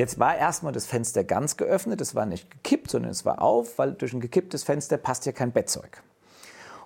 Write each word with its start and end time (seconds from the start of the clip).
Jetzt 0.00 0.18
war 0.18 0.34
erstmal 0.34 0.72
das 0.72 0.86
Fenster 0.86 1.24
ganz 1.24 1.58
geöffnet, 1.58 2.00
es 2.00 2.14
war 2.14 2.24
nicht 2.24 2.50
gekippt, 2.50 2.90
sondern 2.90 3.10
es 3.10 3.26
war 3.26 3.42
auf, 3.42 3.78
weil 3.78 3.92
durch 3.92 4.14
ein 4.14 4.20
gekipptes 4.20 4.62
Fenster 4.62 4.96
passt 4.96 5.26
ja 5.26 5.32
kein 5.32 5.52
Bettzeug. 5.52 6.02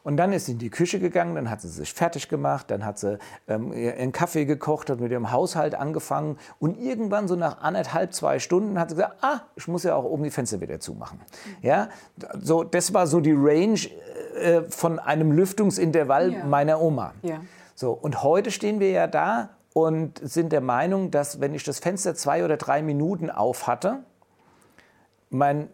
Und 0.03 0.17
dann 0.17 0.33
ist 0.33 0.47
sie 0.47 0.53
in 0.53 0.59
die 0.59 0.69
Küche 0.69 0.99
gegangen, 0.99 1.37
dann 1.37 1.49
hat 1.49 1.61
sie 1.61 1.69
sich 1.69 1.95
fertig 1.95 2.29
gemacht, 2.29 2.73
dann 2.73 2.85
hat 2.85 2.99
sie 2.99 3.21
ähm, 3.47 3.71
einen 3.71 4.11
Kaffee 4.11 4.47
gekocht, 4.47 4.91
hat 4.91 4.99
mit 4.99 5.13
ihrem 5.13 5.31
Haushalt 5.31 5.77
angefangen 5.77 6.39
und 6.59 6.77
irgendwann 6.77 7.29
so 7.29 7.37
nach 7.37 7.61
anderthalb, 7.61 8.13
zwei 8.13 8.41
Stunden 8.41 8.81
hat 8.81 8.91
sie 8.91 8.97
gesagt, 8.97 9.23
ah, 9.23 9.43
ich 9.55 9.69
muss 9.69 9.85
ja 9.85 9.95
auch 9.95 10.03
oben 10.03 10.25
die 10.25 10.31
Fenster 10.31 10.61
wieder 10.61 10.81
zumachen. 10.81 11.21
Ja, 11.63 11.91
so, 12.43 12.65
das 12.65 12.95
war 12.95 13.07
so 13.07 13.21
die 13.21 13.37
Range 13.37 13.79
äh, 14.41 14.63
von 14.63 14.99
einem 14.99 15.31
Lüftungsintervall 15.31 16.33
ja. 16.33 16.45
meiner 16.47 16.81
Oma. 16.81 17.15
Ja. 17.23 17.41
So, 17.77 17.93
und 17.93 18.25
heute 18.25 18.51
stehen 18.51 18.81
wir 18.81 18.91
ja 18.91 19.07
da 19.07 19.51
und 19.75 20.21
sind 20.23 20.53
der 20.53 20.63
Meinung, 20.63 21.11
dass 21.11 21.41
wenn 21.41 21.53
ich 21.53 21.65
das 21.65 21.81
Fenster 21.81 22.15
zwei 22.15 22.45
oder 22.45 22.57
drei 22.57 22.81
Minuten 22.81 23.29
auf 23.29 23.67
hatte, 23.67 24.05
mein 25.29 25.69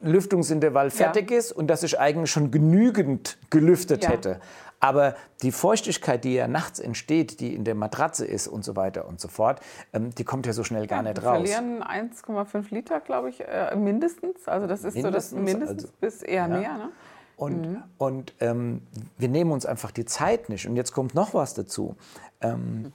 Lüftungsintervall 0.00 0.90
fertig 0.90 1.30
ja. 1.30 1.38
ist 1.38 1.52
und 1.52 1.66
dass 1.66 1.82
ich 1.82 1.98
eigentlich 1.98 2.30
schon 2.30 2.50
genügend 2.50 3.36
gelüftet 3.50 4.04
ja. 4.04 4.10
hätte. 4.10 4.40
Aber 4.78 5.14
die 5.42 5.50
Feuchtigkeit, 5.50 6.24
die 6.24 6.34
ja 6.34 6.46
nachts 6.46 6.78
entsteht, 6.78 7.40
die 7.40 7.54
in 7.54 7.64
der 7.64 7.74
Matratze 7.74 8.24
ist 8.24 8.46
und 8.46 8.64
so 8.64 8.76
weiter 8.76 9.08
und 9.08 9.18
so 9.20 9.28
fort, 9.28 9.60
ähm, 9.92 10.14
die 10.14 10.24
kommt 10.24 10.46
ja 10.46 10.52
so 10.52 10.62
schnell 10.62 10.86
gar 10.86 11.02
ja, 11.02 11.10
nicht 11.10 11.24
raus. 11.24 11.42
Wir 11.42 11.54
verlieren 11.54 11.82
1,5 11.82 12.66
Liter, 12.72 13.00
glaube 13.00 13.30
ich, 13.30 13.40
äh, 13.40 13.74
mindestens. 13.76 14.46
Also 14.46 14.66
das 14.66 14.84
ist 14.84 14.94
mindestens, 14.94 15.30
so 15.30 15.36
das 15.36 15.44
mindestens 15.44 15.84
also, 15.84 15.96
bis 16.00 16.22
eher 16.22 16.48
mehr. 16.48 16.76
Ne? 16.76 16.88
Und, 17.36 17.62
mhm. 17.62 17.82
und 17.98 18.34
ähm, 18.40 18.82
wir 19.18 19.28
nehmen 19.28 19.50
uns 19.50 19.66
einfach 19.66 19.90
die 19.90 20.04
Zeit 20.04 20.50
nicht. 20.50 20.68
Und 20.68 20.76
jetzt 20.76 20.92
kommt 20.92 21.14
noch 21.14 21.34
was 21.34 21.54
dazu. 21.54 21.96
Ähm, 22.40 22.92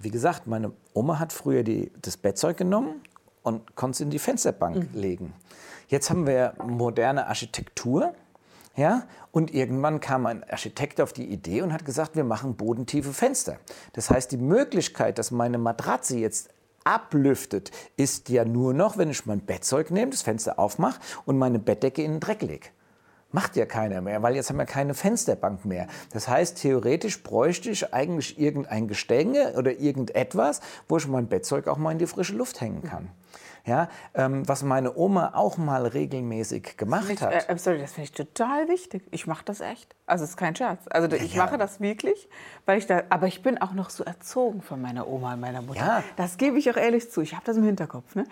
wie 0.00 0.10
gesagt, 0.10 0.46
meine 0.46 0.72
Oma 0.94 1.18
hat 1.18 1.32
früher 1.32 1.62
die, 1.62 1.92
das 2.00 2.16
Bettzeug 2.16 2.56
genommen 2.56 3.00
und 3.42 3.76
konnte 3.76 3.96
es 3.96 4.00
in 4.00 4.10
die 4.10 4.18
Fensterbank 4.18 4.92
mhm. 4.94 5.00
legen. 5.00 5.34
Jetzt 5.88 6.10
haben 6.10 6.26
wir 6.26 6.54
moderne 6.64 7.26
Architektur. 7.26 8.14
Ja, 8.76 9.02
und 9.32 9.52
irgendwann 9.52 10.00
kam 10.00 10.26
ein 10.26 10.44
Architekt 10.48 11.00
auf 11.00 11.12
die 11.12 11.26
Idee 11.26 11.62
und 11.62 11.72
hat 11.72 11.84
gesagt, 11.84 12.14
wir 12.14 12.22
machen 12.22 12.54
bodentiefe 12.54 13.12
Fenster. 13.12 13.58
Das 13.94 14.10
heißt, 14.10 14.30
die 14.30 14.36
Möglichkeit, 14.36 15.18
dass 15.18 15.32
meine 15.32 15.58
Matratze 15.58 16.16
jetzt 16.16 16.50
ablüftet, 16.84 17.72
ist 17.96 18.28
ja 18.28 18.44
nur 18.44 18.72
noch, 18.72 18.96
wenn 18.96 19.10
ich 19.10 19.26
mein 19.26 19.40
Bettzeug 19.40 19.90
nehme, 19.90 20.12
das 20.12 20.22
Fenster 20.22 20.58
aufmache 20.58 21.00
und 21.26 21.36
meine 21.36 21.58
Bettdecke 21.58 22.02
in 22.02 22.12
den 22.12 22.20
Dreck 22.20 22.42
lege. 22.42 22.68
Macht 23.32 23.56
ja 23.56 23.64
keiner 23.64 24.00
mehr, 24.00 24.22
weil 24.22 24.34
jetzt 24.34 24.50
haben 24.50 24.58
wir 24.58 24.66
keine 24.66 24.94
Fensterbank 24.94 25.64
mehr. 25.64 25.86
Das 26.12 26.26
heißt, 26.26 26.60
theoretisch 26.60 27.22
bräuchte 27.22 27.70
ich 27.70 27.94
eigentlich 27.94 28.38
irgendein 28.38 28.88
Gestänge 28.88 29.54
oder 29.56 29.78
irgendetwas, 29.78 30.60
wo 30.88 30.96
ich 30.96 31.06
mein 31.06 31.28
Bettzeug 31.28 31.68
auch 31.68 31.76
mal 31.76 31.92
in 31.92 31.98
die 31.98 32.06
frische 32.06 32.34
Luft 32.34 32.60
hängen 32.60 32.82
kann. 32.82 33.10
Ja, 33.66 33.88
ähm, 34.14 34.48
was 34.48 34.62
meine 34.62 34.96
Oma 34.96 35.32
auch 35.34 35.58
mal 35.58 35.86
regelmäßig 35.86 36.76
gemacht 36.76 37.10
ich, 37.10 37.20
hat. 37.20 37.48
Äh, 37.48 37.58
sorry, 37.58 37.78
das 37.78 37.92
finde 37.92 38.04
ich 38.04 38.12
total 38.12 38.68
wichtig. 38.68 39.02
Ich 39.10 39.26
mache 39.26 39.44
das 39.44 39.60
echt. 39.60 39.94
Also 40.10 40.24
es 40.24 40.30
ist 40.30 40.36
kein 40.36 40.56
Scherz. 40.56 40.80
Also 40.90 41.14
ich 41.14 41.34
ja. 41.34 41.44
mache 41.44 41.56
das 41.56 41.80
wirklich, 41.80 42.28
weil 42.66 42.78
ich 42.78 42.86
da. 42.86 43.04
Aber 43.10 43.28
ich 43.28 43.44
bin 43.44 43.62
auch 43.62 43.72
noch 43.72 43.90
so 43.90 44.02
erzogen 44.02 44.60
von 44.60 44.82
meiner 44.82 45.06
Oma 45.06 45.34
und 45.34 45.40
meiner 45.40 45.62
Mutter. 45.62 45.78
Ja. 45.78 46.02
Das 46.16 46.36
gebe 46.36 46.58
ich 46.58 46.68
auch 46.68 46.76
ehrlich 46.76 47.12
zu. 47.12 47.20
Ich 47.20 47.32
habe 47.34 47.44
das 47.44 47.56
im 47.56 47.62
Hinterkopf. 47.62 48.16
Ne? 48.16 48.24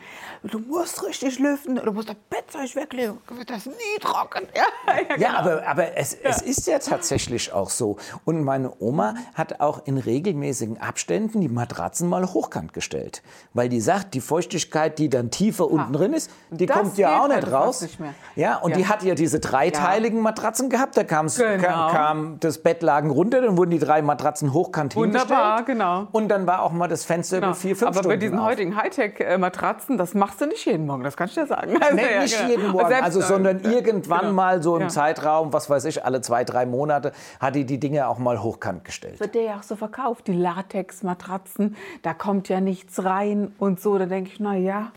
Du 0.42 0.58
musst 0.58 1.04
richtig 1.04 1.38
lüften, 1.38 1.76
du 1.76 1.92
musst 1.92 2.08
das 2.08 2.16
Bettzeug 2.28 2.74
weglegen, 2.74 3.18
wird 3.30 3.48
das 3.48 3.66
nie 3.66 3.74
trocken. 4.00 4.46
Ja, 4.58 4.64
ja, 4.96 5.14
genau. 5.14 5.38
aber, 5.38 5.68
aber 5.68 5.96
es, 5.96 6.14
es 6.14 6.42
ist 6.42 6.66
ja 6.66 6.78
tatsächlich 6.80 7.52
auch 7.52 7.70
so. 7.70 7.96
Und 8.24 8.42
meine 8.42 8.72
Oma 8.80 9.14
hat 9.34 9.60
auch 9.60 9.86
in 9.86 9.98
regelmäßigen 9.98 10.80
Abständen 10.80 11.40
die 11.40 11.48
Matratzen 11.48 12.08
mal 12.08 12.26
hochkant 12.26 12.72
gestellt, 12.72 13.22
weil 13.54 13.68
die 13.68 13.80
sagt, 13.80 14.14
die 14.14 14.20
Feuchtigkeit, 14.20 14.98
die 14.98 15.08
dann 15.08 15.30
tiefer 15.30 15.64
ha. 15.64 15.68
unten 15.68 15.92
drin 15.92 16.12
ist, 16.12 16.30
die 16.50 16.66
das 16.66 16.76
kommt 16.76 16.98
ja 16.98 17.20
auch 17.20 17.28
nicht 17.28 17.36
halt 17.36 17.52
raus. 17.52 17.82
Nicht 17.82 17.98
ja, 18.34 18.56
und 18.56 18.74
die 18.74 18.86
hat 18.86 19.04
ja 19.04 19.14
diese 19.14 19.38
dreiteiligen 19.38 20.20
Matratzen 20.20 20.70
gehabt. 20.70 20.96
Da 20.96 21.04
kam 21.04 21.26
es 21.26 21.36
genau 21.36 21.67
genau. 21.70 21.88
kam 21.88 22.40
das 22.40 22.58
Bettlagen 22.58 23.10
runter, 23.10 23.40
dann 23.40 23.56
wurden 23.56 23.70
die 23.70 23.78
drei 23.78 24.02
Matratzen 24.02 24.52
hochkant 24.52 24.96
Wunderbar, 24.96 25.64
genau. 25.64 26.08
Und 26.12 26.28
dann 26.28 26.46
war 26.46 26.62
auch 26.62 26.72
mal 26.72 26.88
das 26.88 27.04
Fenster 27.04 27.40
genau. 27.40 27.54
vier, 27.54 27.76
fünf 27.76 27.88
Aber 27.88 27.98
Stunden 27.98 28.08
bei 28.08 28.16
diesen 28.16 28.38
auf. 28.38 28.46
heutigen 28.46 28.76
Hightech-Matratzen, 28.76 29.98
das 29.98 30.14
machst 30.14 30.40
du 30.40 30.46
nicht 30.46 30.64
jeden 30.66 30.86
Morgen, 30.86 31.04
das 31.04 31.16
kannst 31.16 31.36
du 31.36 31.40
dir 31.40 31.46
sagen. 31.46 31.76
Also, 31.80 31.96
nee, 31.96 32.02
ja, 32.14 32.22
nicht 32.22 32.36
genau. 32.36 32.50
jeden 32.50 32.70
Morgen, 32.70 32.94
also, 32.94 33.20
sondern 33.20 33.60
irgendwann 33.60 34.20
genau. 34.20 34.32
mal 34.32 34.62
so 34.62 34.76
im 34.76 34.82
ja. 34.82 34.88
Zeitraum, 34.88 35.52
was 35.52 35.70
weiß 35.70 35.84
ich, 35.86 36.04
alle 36.04 36.20
zwei, 36.20 36.44
drei 36.44 36.66
Monate, 36.66 37.12
hat 37.40 37.54
die 37.54 37.64
die 37.64 37.78
Dinge 37.78 38.08
auch 38.08 38.18
mal 38.18 38.42
hochkant 38.42 38.84
gestellt. 38.84 39.20
Wird 39.20 39.34
der 39.34 39.42
ja 39.42 39.56
auch 39.56 39.62
so 39.62 39.76
verkauft, 39.76 40.26
die 40.26 40.32
Latex-Matratzen, 40.32 41.76
da 42.02 42.14
kommt 42.14 42.48
ja 42.48 42.60
nichts 42.60 43.04
rein 43.04 43.52
und 43.58 43.80
so. 43.80 43.98
Da 43.98 44.06
denke 44.06 44.30
ich, 44.32 44.40
na 44.40 44.54
ja, 44.54 44.92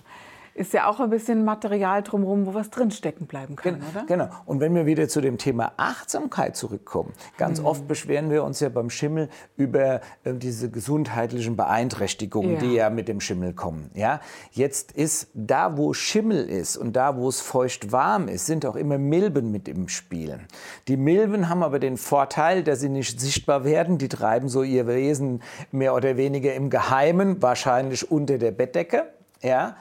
ist 0.53 0.73
ja 0.73 0.89
auch 0.89 1.00
ein 1.00 1.09
bisschen 1.09 1.45
Material 1.45 2.03
drumherum, 2.03 2.45
wo 2.45 2.53
was 2.53 2.69
drinstecken 2.69 3.28
bleiben 3.28 3.56
kann, 3.56 3.79
Gen 3.79 3.89
oder? 3.89 4.06
Genau. 4.06 4.29
Und 4.45 4.59
wenn 4.59 4.75
wir 4.75 4.85
wieder 4.85 5.07
zu 5.07 5.22
dem 5.22 5.38
Thema 5.38 5.72
Achtsamkeit 5.78 6.56
zurückkommen, 6.56 7.13
ganz 7.38 7.59
mhm. 7.59 7.66
oft 7.66 7.88
beschweren 7.88 8.29
wir 8.29 8.44
uns 8.44 8.59
ja 8.59 8.69
beim 8.69 8.90
Schimmel 8.90 9.29
über 9.56 10.01
äh, 10.23 10.34
diese 10.34 10.69
gesundheitlichen 10.69 11.56
Beeinträchtigungen, 11.56 12.56
ja. 12.56 12.59
die 12.59 12.73
ja 12.73 12.90
mit 12.90 13.07
dem 13.07 13.22
Schimmel 13.22 13.53
kommen. 13.53 13.91
Ja? 13.94 14.19
Jetzt 14.51 14.91
ist 14.91 15.29
da, 15.34 15.78
wo 15.78 15.94
Schimmel 15.94 16.50
ist 16.50 16.78
und 16.78 16.95
da, 16.95 17.16
wo 17.16 17.29
es 17.29 17.40
feucht 17.40 17.91
warm 17.91 18.28
ist, 18.28 18.45
sind 18.45 18.66
auch 18.66 18.75
immer 18.75 18.97
Milben 18.97 19.51
mit 19.51 19.67
im 19.67 19.88
Spiel. 19.88 20.40
Die 20.88 20.97
Milben 20.97 21.50
haben 21.50 21.63
aber 21.63 21.79
den 21.79 21.97
Vorteil, 21.97 22.63
dass 22.63 22.81
sie 22.81 22.90
nicht 22.90 23.19
sichtbar 23.19 23.63
werden. 23.63 23.97
Die 23.97 24.09
treiben 24.09 24.50
so 24.50 24.63
ihr 24.63 24.88
Wesen 24.88 25.41
mehr 25.72 25.95
oder 25.95 26.17
weniger 26.17 26.53
im 26.53 26.69
Geheimen, 26.69 27.41
wahrscheinlich 27.41 28.11
unter 28.11 28.38
der 28.38 28.51
Bettdecke. 28.51 29.06
Ja? 29.41 29.78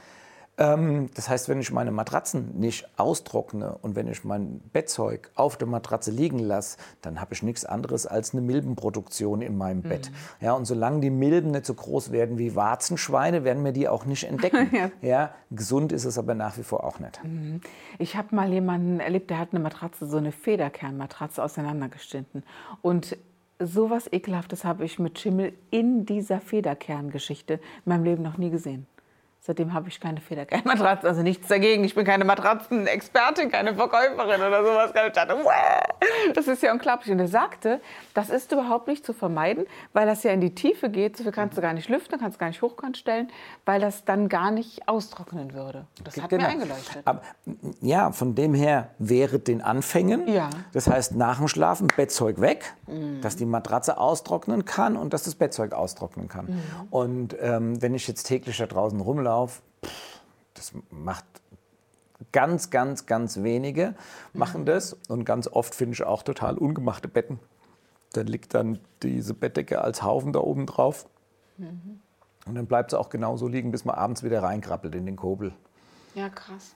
Ähm, 0.60 1.08
das 1.14 1.28
heißt, 1.28 1.48
wenn 1.48 1.58
ich 1.58 1.72
meine 1.72 1.90
Matratzen 1.90 2.60
nicht 2.60 2.86
austrockne 2.98 3.78
und 3.80 3.96
wenn 3.96 4.06
ich 4.06 4.24
mein 4.24 4.60
Bettzeug 4.72 5.30
auf 5.34 5.56
der 5.56 5.66
Matratze 5.66 6.10
liegen 6.10 6.38
lasse, 6.38 6.76
dann 7.00 7.20
habe 7.20 7.32
ich 7.32 7.42
nichts 7.42 7.64
anderes 7.64 8.06
als 8.06 8.32
eine 8.32 8.42
Milbenproduktion 8.42 9.40
in 9.40 9.56
meinem 9.56 9.78
mhm. 9.78 9.88
Bett. 9.88 10.12
Ja, 10.40 10.52
und 10.52 10.66
solange 10.66 11.00
die 11.00 11.10
Milben 11.10 11.50
nicht 11.50 11.64
so 11.64 11.72
groß 11.72 12.12
werden 12.12 12.38
wie 12.38 12.54
Warzenschweine, 12.54 13.42
werden 13.42 13.64
wir 13.64 13.72
die 13.72 13.88
auch 13.88 14.04
nicht 14.04 14.24
entdecken. 14.24 14.70
ja. 14.74 14.90
ja. 15.00 15.34
gesund 15.50 15.92
ist 15.92 16.04
es 16.04 16.18
aber 16.18 16.34
nach 16.34 16.58
wie 16.58 16.62
vor 16.62 16.84
auch 16.84 17.00
nicht. 17.00 17.24
Mhm. 17.24 17.62
Ich 17.98 18.16
habe 18.16 18.36
mal 18.36 18.52
jemanden 18.52 19.00
erlebt, 19.00 19.30
der 19.30 19.38
hat 19.38 19.48
eine 19.52 19.60
Matratze, 19.60 20.06
so 20.06 20.18
eine 20.18 20.30
Federkernmatratze 20.30 21.42
auseinandergeschnitten 21.42 22.42
und 22.82 23.16
sowas 23.58 24.08
Ekelhaftes 24.10 24.64
habe 24.64 24.84
ich 24.84 24.98
mit 24.98 25.18
Schimmel 25.18 25.52
in 25.70 26.06
dieser 26.06 26.40
Federkerngeschichte 26.40 27.54
in 27.54 27.60
meinem 27.84 28.04
Leben 28.04 28.22
noch 28.22 28.38
nie 28.38 28.50
gesehen. 28.50 28.86
Seitdem 29.42 29.72
habe 29.72 29.88
ich 29.88 29.98
keine 30.00 30.20
Federkernmatratze, 30.20 31.08
also 31.08 31.22
nichts 31.22 31.48
dagegen. 31.48 31.82
Ich 31.82 31.94
bin 31.94 32.04
keine 32.04 32.26
Matratzenexpertin, 32.26 33.50
keine 33.50 33.74
Verkäuferin 33.74 34.42
oder 34.42 34.62
sowas. 34.62 34.92
Ich 34.94 35.12
dachte, 35.12 35.34
wow, 35.42 35.80
das 36.34 36.46
ist 36.46 36.62
ja 36.62 36.72
unglaublich. 36.72 37.10
Und 37.10 37.20
er 37.20 37.26
sagte, 37.26 37.80
das 38.12 38.28
ist 38.28 38.52
überhaupt 38.52 38.86
nicht 38.86 39.06
zu 39.06 39.14
vermeiden, 39.14 39.64
weil 39.94 40.06
das 40.06 40.24
ja 40.24 40.32
in 40.32 40.42
die 40.42 40.54
Tiefe 40.54 40.90
geht. 40.90 41.16
So 41.16 41.22
viel 41.22 41.32
kannst 41.32 41.56
du 41.56 41.62
gar 41.62 41.72
nicht 41.72 41.88
lüften, 41.88 42.20
kannst 42.20 42.38
gar 42.38 42.48
nicht 42.48 42.60
hochkant 42.60 42.98
stellen, 42.98 43.28
weil 43.64 43.80
das 43.80 44.04
dann 44.04 44.28
gar 44.28 44.50
nicht 44.50 44.86
austrocknen 44.86 45.54
würde. 45.54 45.86
Das 46.04 46.20
hat 46.20 46.28
genau. 46.28 46.42
mir 46.42 46.50
eingeleuchtet. 46.50 47.00
Aber, 47.06 47.22
ja, 47.80 48.12
von 48.12 48.34
dem 48.34 48.52
her 48.52 48.90
wäre 48.98 49.38
den 49.38 49.62
Anfängen. 49.62 50.28
Ja. 50.28 50.50
Das 50.74 50.86
heißt, 50.86 51.14
nach 51.14 51.38
dem 51.38 51.48
Schlafen 51.48 51.86
Bettzeug 51.86 52.42
weg, 52.42 52.74
mhm. 52.86 53.22
dass 53.22 53.36
die 53.36 53.46
Matratze 53.46 53.96
austrocknen 53.96 54.66
kann 54.66 54.98
und 54.98 55.14
dass 55.14 55.22
das 55.22 55.34
Bettzeug 55.34 55.72
austrocknen 55.72 56.28
kann. 56.28 56.44
Mhm. 56.44 56.62
Und 56.90 57.36
ähm, 57.40 57.80
wenn 57.80 57.94
ich 57.94 58.06
jetzt 58.06 58.24
täglich 58.24 58.58
da 58.58 58.66
draußen 58.66 59.00
rumlaufe, 59.00 59.29
Umlauf, 59.30 59.62
das 60.54 60.72
macht 60.90 61.24
ganz, 62.32 62.70
ganz, 62.70 63.06
ganz 63.06 63.42
wenige 63.44 63.94
machen 64.32 64.66
das. 64.66 64.96
Und 65.08 65.24
ganz 65.24 65.46
oft 65.46 65.72
finde 65.72 65.94
ich 65.94 66.02
auch 66.02 66.24
total 66.24 66.58
ungemachte 66.58 67.06
Betten. 67.06 67.38
Da 68.12 68.22
liegt 68.22 68.54
dann 68.54 68.80
diese 69.04 69.34
Bettdecke 69.34 69.82
als 69.82 70.02
Haufen 70.02 70.32
da 70.32 70.40
oben 70.40 70.66
drauf. 70.66 71.08
Mhm. 71.58 72.00
Und 72.46 72.56
dann 72.56 72.66
bleibt 72.66 72.90
sie 72.90 72.98
auch 72.98 73.08
genauso 73.08 73.46
liegen, 73.46 73.70
bis 73.70 73.84
man 73.84 73.94
abends 73.94 74.24
wieder 74.24 74.42
reinkrabbelt 74.42 74.96
in 74.96 75.06
den 75.06 75.14
Kobel. 75.14 75.52
Ja, 76.16 76.28
krass. 76.28 76.74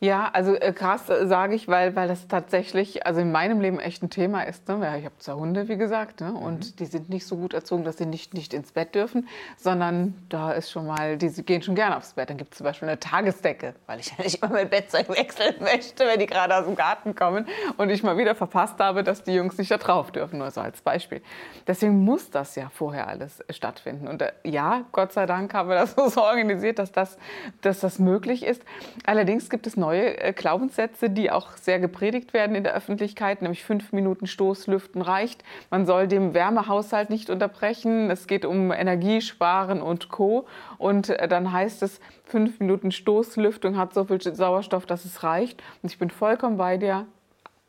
Ja, 0.00 0.30
also 0.32 0.54
äh, 0.54 0.72
krass 0.72 1.10
äh, 1.10 1.26
sage 1.26 1.56
ich, 1.56 1.66
weil, 1.66 1.96
weil 1.96 2.06
das 2.06 2.28
tatsächlich, 2.28 3.04
also 3.04 3.20
in 3.20 3.32
meinem 3.32 3.60
Leben 3.60 3.80
echt 3.80 4.00
ein 4.00 4.10
Thema 4.10 4.42
ist. 4.42 4.68
Ne? 4.68 4.76
Ich 4.96 5.04
habe 5.04 5.18
zwei 5.18 5.32
Hunde, 5.32 5.66
wie 5.66 5.76
gesagt, 5.76 6.20
ne? 6.20 6.32
und 6.32 6.66
mhm. 6.66 6.76
die 6.76 6.84
sind 6.86 7.08
nicht 7.08 7.26
so 7.26 7.36
gut 7.36 7.52
erzogen, 7.52 7.82
dass 7.82 7.96
sie 7.96 8.06
nicht, 8.06 8.32
nicht 8.32 8.54
ins 8.54 8.70
Bett 8.70 8.94
dürfen, 8.94 9.26
sondern 9.56 10.14
da 10.28 10.52
ist 10.52 10.70
schon 10.70 10.86
mal, 10.86 11.16
die 11.16 11.28
gehen 11.42 11.62
schon 11.62 11.74
gerne 11.74 11.96
aufs 11.96 12.12
Bett. 12.12 12.30
Dann 12.30 12.36
gibt 12.36 12.52
es 12.52 12.58
zum 12.58 12.64
Beispiel 12.64 12.88
eine 12.88 13.00
Tagesdecke, 13.00 13.74
weil 13.86 13.98
ich 13.98 14.16
ja 14.16 14.22
nicht 14.22 14.40
immer 14.40 14.52
mein 14.52 14.70
Bettzeug 14.70 15.08
wechseln 15.08 15.56
möchte, 15.60 16.06
wenn 16.06 16.20
die 16.20 16.26
gerade 16.26 16.56
aus 16.56 16.64
dem 16.64 16.76
Garten 16.76 17.16
kommen 17.16 17.48
und 17.76 17.90
ich 17.90 18.04
mal 18.04 18.16
wieder 18.16 18.36
verpasst 18.36 18.78
habe, 18.78 19.02
dass 19.02 19.24
die 19.24 19.32
Jungs 19.32 19.58
nicht 19.58 19.72
da 19.72 19.78
drauf 19.78 20.12
dürfen, 20.12 20.38
nur 20.38 20.52
so 20.52 20.60
als 20.60 20.80
Beispiel. 20.80 21.22
Deswegen 21.66 22.04
muss 22.04 22.30
das 22.30 22.54
ja 22.54 22.68
vorher 22.72 23.08
alles 23.08 23.42
stattfinden. 23.50 24.06
Und 24.06 24.22
äh, 24.22 24.30
ja, 24.44 24.84
Gott 24.92 25.12
sei 25.12 25.26
Dank 25.26 25.52
haben 25.54 25.68
wir 25.68 25.74
das 25.76 25.96
so 26.14 26.22
organisiert, 26.22 26.78
dass 26.78 26.92
das, 26.92 27.18
dass 27.62 27.80
das 27.80 27.98
möglich 27.98 28.44
ist. 28.44 28.62
Allerdings 29.04 29.50
gibt 29.50 29.66
es 29.66 29.76
neue 29.76 29.87
neue 29.88 30.20
äh, 30.20 30.32
Glaubenssätze, 30.34 31.08
die 31.08 31.30
auch 31.30 31.56
sehr 31.56 31.78
gepredigt 31.78 32.34
werden 32.34 32.54
in 32.54 32.62
der 32.62 32.74
Öffentlichkeit, 32.74 33.40
nämlich 33.40 33.64
fünf 33.64 33.92
Minuten 33.92 34.26
Stoßlüften 34.26 35.00
reicht. 35.00 35.42
Man 35.70 35.86
soll 35.86 36.08
den 36.08 36.34
Wärmehaushalt 36.34 37.08
nicht 37.08 37.30
unterbrechen. 37.30 38.10
Es 38.10 38.26
geht 38.26 38.44
um 38.44 38.70
Energiesparen 38.70 39.80
und 39.80 40.10
Co. 40.10 40.46
Und 40.76 41.08
äh, 41.08 41.26
dann 41.26 41.52
heißt 41.52 41.82
es, 41.82 42.00
fünf 42.24 42.60
Minuten 42.60 42.92
Stoßlüftung 42.92 43.78
hat 43.78 43.94
so 43.94 44.04
viel 44.04 44.20
Sauerstoff, 44.20 44.84
dass 44.84 45.06
es 45.06 45.22
reicht. 45.22 45.62
Und 45.82 45.90
ich 45.90 45.98
bin 45.98 46.10
vollkommen 46.10 46.58
bei 46.58 46.76
dir. 46.76 47.06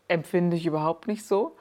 Empfinde 0.09 0.57
ich 0.57 0.65
überhaupt 0.65 1.07
nicht 1.07 1.25
so. 1.25 1.55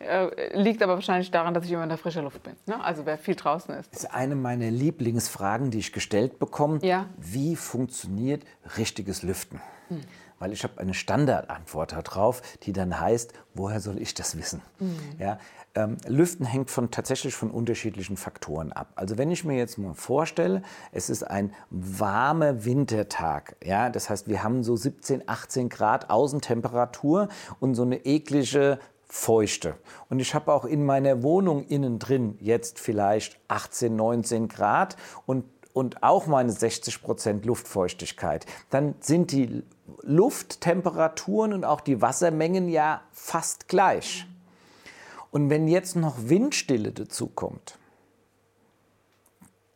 Äh, 0.00 0.58
liegt 0.58 0.82
aber 0.82 0.94
wahrscheinlich 0.94 1.30
daran, 1.30 1.52
dass 1.52 1.64
ich 1.64 1.72
immer 1.72 1.82
in 1.82 1.90
der 1.90 1.98
frischen 1.98 2.24
Luft 2.24 2.42
bin. 2.42 2.54
Ne? 2.66 2.82
Also 2.82 3.04
wer 3.04 3.18
viel 3.18 3.34
draußen 3.34 3.74
ist. 3.74 3.92
Das 3.92 4.04
ist 4.04 4.14
eine 4.14 4.34
meiner 4.34 4.70
Lieblingsfragen, 4.70 5.70
die 5.70 5.78
ich 5.78 5.92
gestellt 5.92 6.38
bekomme. 6.38 6.78
Ja. 6.82 7.06
Wie 7.18 7.54
funktioniert 7.54 8.44
richtiges 8.78 9.22
Lüften? 9.22 9.60
Hm. 9.88 10.00
Weil 10.38 10.54
ich 10.54 10.64
habe 10.64 10.80
eine 10.80 10.94
Standardantwort 10.94 11.92
darauf, 11.92 12.40
die 12.62 12.72
dann 12.72 12.98
heißt, 12.98 13.34
woher 13.52 13.78
soll 13.80 14.00
ich 14.00 14.14
das 14.14 14.38
wissen? 14.38 14.62
Mhm. 14.78 14.96
Ja, 15.18 15.38
ähm, 15.74 15.98
Lüften 16.06 16.46
hängt 16.46 16.70
von, 16.70 16.90
tatsächlich 16.90 17.34
von 17.34 17.50
unterschiedlichen 17.50 18.16
Faktoren 18.16 18.72
ab. 18.72 18.92
Also 18.96 19.18
wenn 19.18 19.30
ich 19.30 19.44
mir 19.44 19.58
jetzt 19.58 19.76
mal 19.76 19.92
vorstelle, 19.92 20.62
es 20.92 21.10
ist 21.10 21.24
ein 21.24 21.52
warmer 21.68 22.64
Wintertag, 22.64 23.56
ja, 23.62 23.90
das 23.90 24.08
heißt, 24.08 24.28
wir 24.28 24.42
haben 24.42 24.64
so 24.64 24.76
17, 24.76 25.28
18 25.28 25.68
Grad 25.68 26.08
Außentemperatur 26.08 27.28
und 27.60 27.74
so 27.74 27.82
eine 27.82 28.04
eklige 28.06 28.78
Feuchte. 29.12 29.74
Und 30.08 30.20
ich 30.20 30.36
habe 30.36 30.52
auch 30.52 30.64
in 30.64 30.86
meiner 30.86 31.24
Wohnung 31.24 31.66
innen 31.66 31.98
drin 31.98 32.38
jetzt 32.40 32.78
vielleicht 32.78 33.40
18, 33.48 33.96
19 33.96 34.46
Grad 34.46 34.96
und, 35.26 35.44
und 35.72 36.04
auch 36.04 36.28
meine 36.28 36.52
60 36.52 37.02
Prozent 37.02 37.44
Luftfeuchtigkeit. 37.44 38.46
Dann 38.70 38.94
sind 39.00 39.32
die 39.32 39.64
Lufttemperaturen 40.02 41.52
und 41.52 41.64
auch 41.64 41.80
die 41.80 42.00
Wassermengen 42.00 42.68
ja 42.68 43.02
fast 43.10 43.66
gleich. 43.66 44.26
Und 45.32 45.50
wenn 45.50 45.66
jetzt 45.66 45.96
noch 45.96 46.14
Windstille 46.28 46.92
dazukommt, 46.92 47.79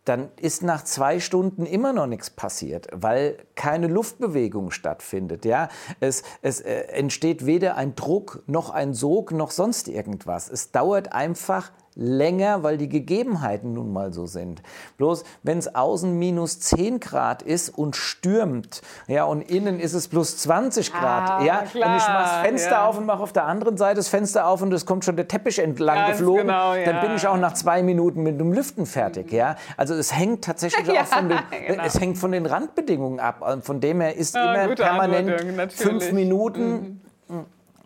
dann 0.05 0.31
ist 0.41 0.63
nach 0.63 0.85
zwei 0.85 1.19
Stunden 1.19 1.65
immer 1.65 1.93
noch 1.93 2.07
nichts 2.07 2.31
passiert, 2.31 2.89
weil 2.93 3.39
keine 3.55 3.87
Luftbewegung 3.87 4.71
stattfindet. 4.71 5.45
Ja? 5.45 5.69
Es, 6.01 6.23
es 6.43 6.61
äh, 6.61 6.83
entsteht 6.89 7.47
weder 7.47 7.77
ein 7.77 7.95
Druck 7.95 8.43
noch 8.47 8.71
ein 8.71 8.93
Sog 8.93 9.33
noch 9.33 9.51
sonst 9.51 9.89
irgendwas. 9.89 10.51
Es 10.51 10.71
dauert 10.73 11.13
einfach 11.13 11.73
länger, 11.97 12.63
weil 12.63 12.77
die 12.77 12.89
Gegebenheiten 12.89 13.73
nun 13.73 13.93
mal 13.93 14.13
so 14.13 14.27
sind. 14.27 14.63
Bloß 14.97 15.25
wenn 15.43 15.59
es 15.59 15.75
außen 15.75 16.19
minus 16.19 16.61
10 16.61 17.01
Grad 17.01 17.43
ist 17.43 17.69
und 17.71 17.97
stürmt, 17.97 18.83
ja, 19.07 19.25
und 19.25 19.43
innen 19.43 19.79
ist 19.79 19.95
es 19.95 20.09
plus 20.09 20.37
20 20.39 20.93
Grad, 20.93 21.31
ah, 21.31 21.45
ja, 21.45 21.63
klar, 21.63 21.91
und 21.91 21.97
ich 21.97 22.09
mache 22.09 22.23
das 22.23 22.47
Fenster 22.47 22.71
ja. 22.71 22.87
auf 22.87 22.99
und 22.99 23.07
mache 23.07 23.23
auf 23.23 23.33
der 23.33 23.45
anderen 23.45 23.77
Seite 23.77 23.97
das 23.97 24.09
Fenster 24.09 24.47
auf 24.47 24.63
und 24.63 24.73
es 24.73 24.87
kommt 24.87 25.05
schon 25.05 25.17
der 25.17 25.29
Teppich 25.29 25.59
entlang 25.59 25.97
Ganz 25.97 26.19
geflogen, 26.19 26.47
genau, 26.49 26.75
ja. 26.75 26.85
dann 26.85 27.01
bin 27.01 27.17
ich 27.17 27.27
auch 27.27 27.37
nach 27.37 27.55
zwei 27.55 27.83
Minuten 27.83 28.23
mit 28.23 28.41
dem 28.41 28.53
Lüften 28.53 28.87
fertig, 28.87 29.33
ja. 29.33 29.57
Also 29.77 29.95
es 29.95 30.15
hängt 30.15 30.45
tatsächlich 30.45 30.87
ja, 30.93 31.03
auch 31.03 31.07
von 31.07 31.29
den, 31.29 31.39
genau. 31.67 31.85
es 31.85 32.01
hängt 32.01 32.19
von 32.19 32.33
den 32.33 32.47
Randbedingungen 32.47 33.21
ab. 33.21 33.61
Von 33.63 33.81
dem 33.81 34.01
her 34.01 34.17
ist 34.17 34.35
immer 34.35 34.75
permanent 34.75 35.73
fünf 35.73 36.13
Minuten. 36.13 36.71
Mhm 36.71 37.01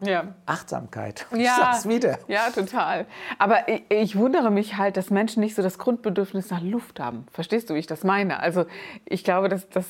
ja. 0.00 0.34
Achtsamkeit. 0.46 1.26
Ich 1.38 1.44
ja, 1.44 1.56
sag's 1.56 1.88
wieder. 1.88 2.18
Ja, 2.26 2.50
total. 2.50 3.06
Aber 3.38 3.68
ich, 3.68 3.84
ich, 3.90 4.16
wundere 4.16 4.50
mich 4.50 4.76
halt, 4.76 4.96
dass 4.96 5.10
Menschen 5.10 5.40
nicht 5.40 5.54
so 5.54 5.62
das 5.62 5.78
Grundbedürfnis 5.78 6.50
nach 6.50 6.60
Luft 6.62 6.98
haben. 6.98 7.26
Verstehst 7.30 7.70
du, 7.70 7.74
wie 7.74 7.78
ich 7.78 7.86
das 7.86 8.02
meine? 8.02 8.40
Also 8.40 8.66
ich 9.04 9.22
glaube, 9.22 9.48
dass, 9.48 9.68
dass, 9.68 9.86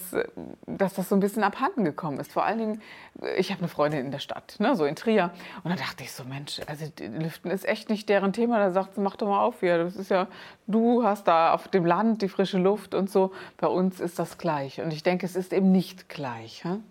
dass 0.66 0.94
das 0.94 1.08
so 1.08 1.16
ein 1.16 1.20
bisschen 1.20 1.42
abhanden 1.42 1.84
gekommen 1.84 2.18
ist. 2.20 2.32
Vor 2.32 2.44
allen 2.44 2.58
Dingen, 2.58 2.82
ich 3.36 3.50
habe 3.50 3.60
eine 3.60 3.68
Freundin 3.68 4.00
in 4.00 4.10
der 4.10 4.18
Stadt, 4.18 4.56
ne, 4.58 4.76
so 4.76 4.84
in 4.84 4.94
Trier. 4.94 5.30
Und 5.64 5.70
da 5.70 5.76
dachte 5.76 6.02
ich 6.04 6.12
so, 6.12 6.24
Mensch, 6.24 6.60
also 6.66 6.84
Lüften 6.98 7.50
ist 7.50 7.66
echt 7.66 7.88
nicht 7.88 8.08
deren 8.08 8.32
Thema. 8.32 8.58
Da 8.58 8.70
sagt 8.70 8.94
sie, 8.94 9.00
mach 9.00 9.16
doch 9.16 9.28
mal 9.28 9.40
auf 9.40 9.60
hier. 9.60 9.78
Das 9.78 9.96
ist 9.96 10.10
ja, 10.10 10.28
du 10.66 11.04
hast 11.04 11.26
da 11.28 11.52
auf 11.52 11.68
dem 11.68 11.86
Land 11.86 12.22
die 12.22 12.28
frische 12.28 12.58
Luft 12.58 12.94
und 12.94 13.10
so. 13.10 13.32
Bei 13.56 13.68
uns 13.68 14.00
ist 14.00 14.18
das 14.18 14.38
gleich. 14.38 14.80
Und 14.80 14.92
ich 14.92 15.02
denke, 15.02 15.26
es 15.26 15.36
ist 15.36 15.52
eben 15.52 15.72
nicht 15.72 16.08
gleich. 16.08 16.64
Hm? 16.64 16.82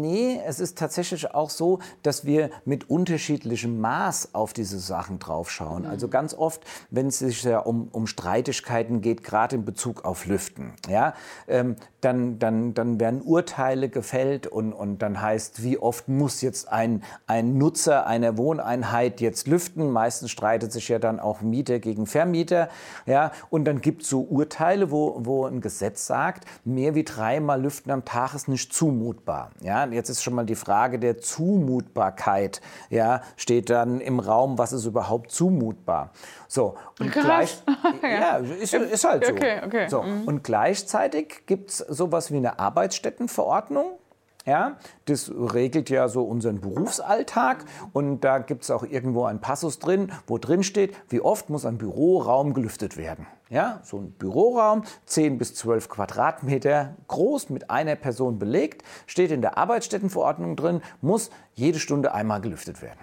Nee, 0.00 0.40
es 0.44 0.60
ist 0.60 0.78
tatsächlich 0.78 1.34
auch 1.34 1.50
so, 1.50 1.80
dass 2.02 2.24
wir 2.24 2.50
mit 2.66 2.90
unterschiedlichem 2.90 3.80
Maß 3.80 4.34
auf 4.34 4.52
diese 4.52 4.78
Sachen 4.78 5.18
draufschauen. 5.18 5.84
Mhm. 5.84 5.90
Also 5.90 6.08
ganz 6.08 6.34
oft, 6.34 6.62
wenn 6.90 7.08
es 7.08 7.18
sich 7.18 7.42
ja 7.42 7.60
um, 7.60 7.88
um 7.92 8.06
Streitigkeiten 8.06 9.00
geht, 9.00 9.22
gerade 9.22 9.56
in 9.56 9.64
Bezug 9.64 10.04
auf 10.04 10.26
Lüften, 10.26 10.72
ja, 10.88 11.14
ähm, 11.48 11.76
dann, 12.06 12.38
dann, 12.38 12.72
dann 12.74 13.00
werden 13.00 13.20
Urteile 13.20 13.88
gefällt 13.88 14.46
und, 14.46 14.72
und 14.72 15.02
dann 15.02 15.20
heißt, 15.20 15.64
wie 15.64 15.78
oft 15.78 16.08
muss 16.08 16.40
jetzt 16.40 16.68
ein, 16.70 17.02
ein 17.26 17.58
Nutzer 17.58 18.06
einer 18.06 18.38
Wohneinheit 18.38 19.20
jetzt 19.20 19.48
lüften. 19.48 19.90
Meistens 19.90 20.30
streitet 20.30 20.70
sich 20.72 20.88
ja 20.88 21.00
dann 21.00 21.18
auch 21.18 21.40
Mieter 21.40 21.80
gegen 21.80 22.06
Vermieter. 22.06 22.68
Ja, 23.06 23.32
und 23.50 23.64
dann 23.64 23.80
gibt 23.80 24.02
es 24.02 24.08
so 24.08 24.20
Urteile, 24.20 24.92
wo, 24.92 25.16
wo 25.24 25.46
ein 25.46 25.60
Gesetz 25.60 26.06
sagt, 26.06 26.44
mehr 26.64 26.94
wie 26.94 27.02
dreimal 27.02 27.60
lüften 27.60 27.90
am 27.90 28.04
Tag 28.04 28.34
ist 28.34 28.46
nicht 28.46 28.72
zumutbar. 28.72 29.50
Ja, 29.60 29.86
jetzt 29.86 30.08
ist 30.08 30.22
schon 30.22 30.34
mal 30.34 30.46
die 30.46 30.54
Frage 30.54 31.00
der 31.00 31.18
Zumutbarkeit 31.18 32.55
ja, 32.90 33.22
steht 33.36 33.70
dann 33.70 34.00
im 34.00 34.20
Raum, 34.20 34.58
was 34.58 34.72
ist 34.72 34.84
überhaupt 34.84 35.30
zumutbar. 35.30 36.10
So, 36.48 36.76
und 37.00 37.12
gleich, 37.12 37.62
ja, 38.02 38.36
ist, 38.36 38.74
ist, 38.74 39.04
halt 39.04 39.26
so. 39.26 39.32
Okay, 39.32 39.60
okay. 39.64 39.88
so. 39.88 40.02
Mhm. 40.02 40.24
Und 40.26 40.44
gleichzeitig 40.44 41.46
gibt 41.46 41.70
es 41.70 41.78
sowas 41.78 42.30
wie 42.32 42.36
eine 42.36 42.58
Arbeitsstättenverordnung. 42.58 43.98
Ja, 44.46 44.76
das 45.06 45.28
regelt 45.28 45.90
ja 45.90 46.06
so 46.06 46.22
unseren 46.22 46.60
Berufsalltag 46.60 47.64
und 47.92 48.20
da 48.20 48.38
gibt 48.38 48.62
es 48.62 48.70
auch 48.70 48.84
irgendwo 48.84 49.24
einen 49.24 49.40
Passus 49.40 49.80
drin, 49.80 50.12
wo 50.28 50.38
drin 50.38 50.62
steht, 50.62 50.94
wie 51.08 51.20
oft 51.20 51.50
muss 51.50 51.66
ein 51.66 51.78
Büroraum 51.78 52.54
gelüftet 52.54 52.96
werden. 52.96 53.26
Ja, 53.50 53.80
so 53.82 53.98
ein 53.98 54.12
Büroraum, 54.12 54.84
10 55.06 55.38
bis 55.38 55.56
12 55.56 55.88
Quadratmeter 55.88 56.94
groß, 57.08 57.50
mit 57.50 57.70
einer 57.70 57.96
Person 57.96 58.38
belegt, 58.38 58.84
steht 59.06 59.32
in 59.32 59.40
der 59.40 59.58
Arbeitsstättenverordnung 59.58 60.54
drin, 60.54 60.80
muss 61.00 61.30
jede 61.54 61.80
Stunde 61.80 62.14
einmal 62.14 62.40
gelüftet 62.40 62.82
werden. 62.82 63.00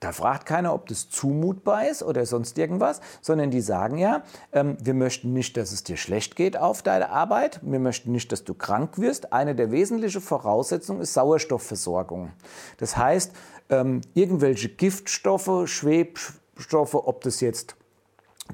Da 0.00 0.12
fragt 0.12 0.46
keiner, 0.46 0.72
ob 0.72 0.86
das 0.86 1.10
zumutbar 1.10 1.86
ist 1.86 2.02
oder 2.02 2.24
sonst 2.24 2.56
irgendwas, 2.56 3.02
sondern 3.20 3.50
die 3.50 3.60
sagen 3.60 3.98
ja, 3.98 4.22
ähm, 4.52 4.78
wir 4.80 4.94
möchten 4.94 5.34
nicht, 5.34 5.58
dass 5.58 5.72
es 5.72 5.84
dir 5.84 5.98
schlecht 5.98 6.36
geht 6.36 6.56
auf 6.56 6.82
deiner 6.82 7.10
Arbeit, 7.10 7.60
wir 7.62 7.78
möchten 7.78 8.10
nicht, 8.10 8.32
dass 8.32 8.44
du 8.44 8.54
krank 8.54 8.98
wirst. 8.98 9.34
Eine 9.34 9.54
der 9.54 9.70
wesentlichen 9.70 10.22
Voraussetzungen 10.22 11.02
ist 11.02 11.12
Sauerstoffversorgung. 11.12 12.30
Das 12.78 12.96
heißt, 12.96 13.32
ähm, 13.68 14.00
irgendwelche 14.14 14.70
Giftstoffe, 14.70 15.68
Schwebstoffe, 15.68 16.94
ob 16.94 17.20
das 17.20 17.40
jetzt 17.40 17.76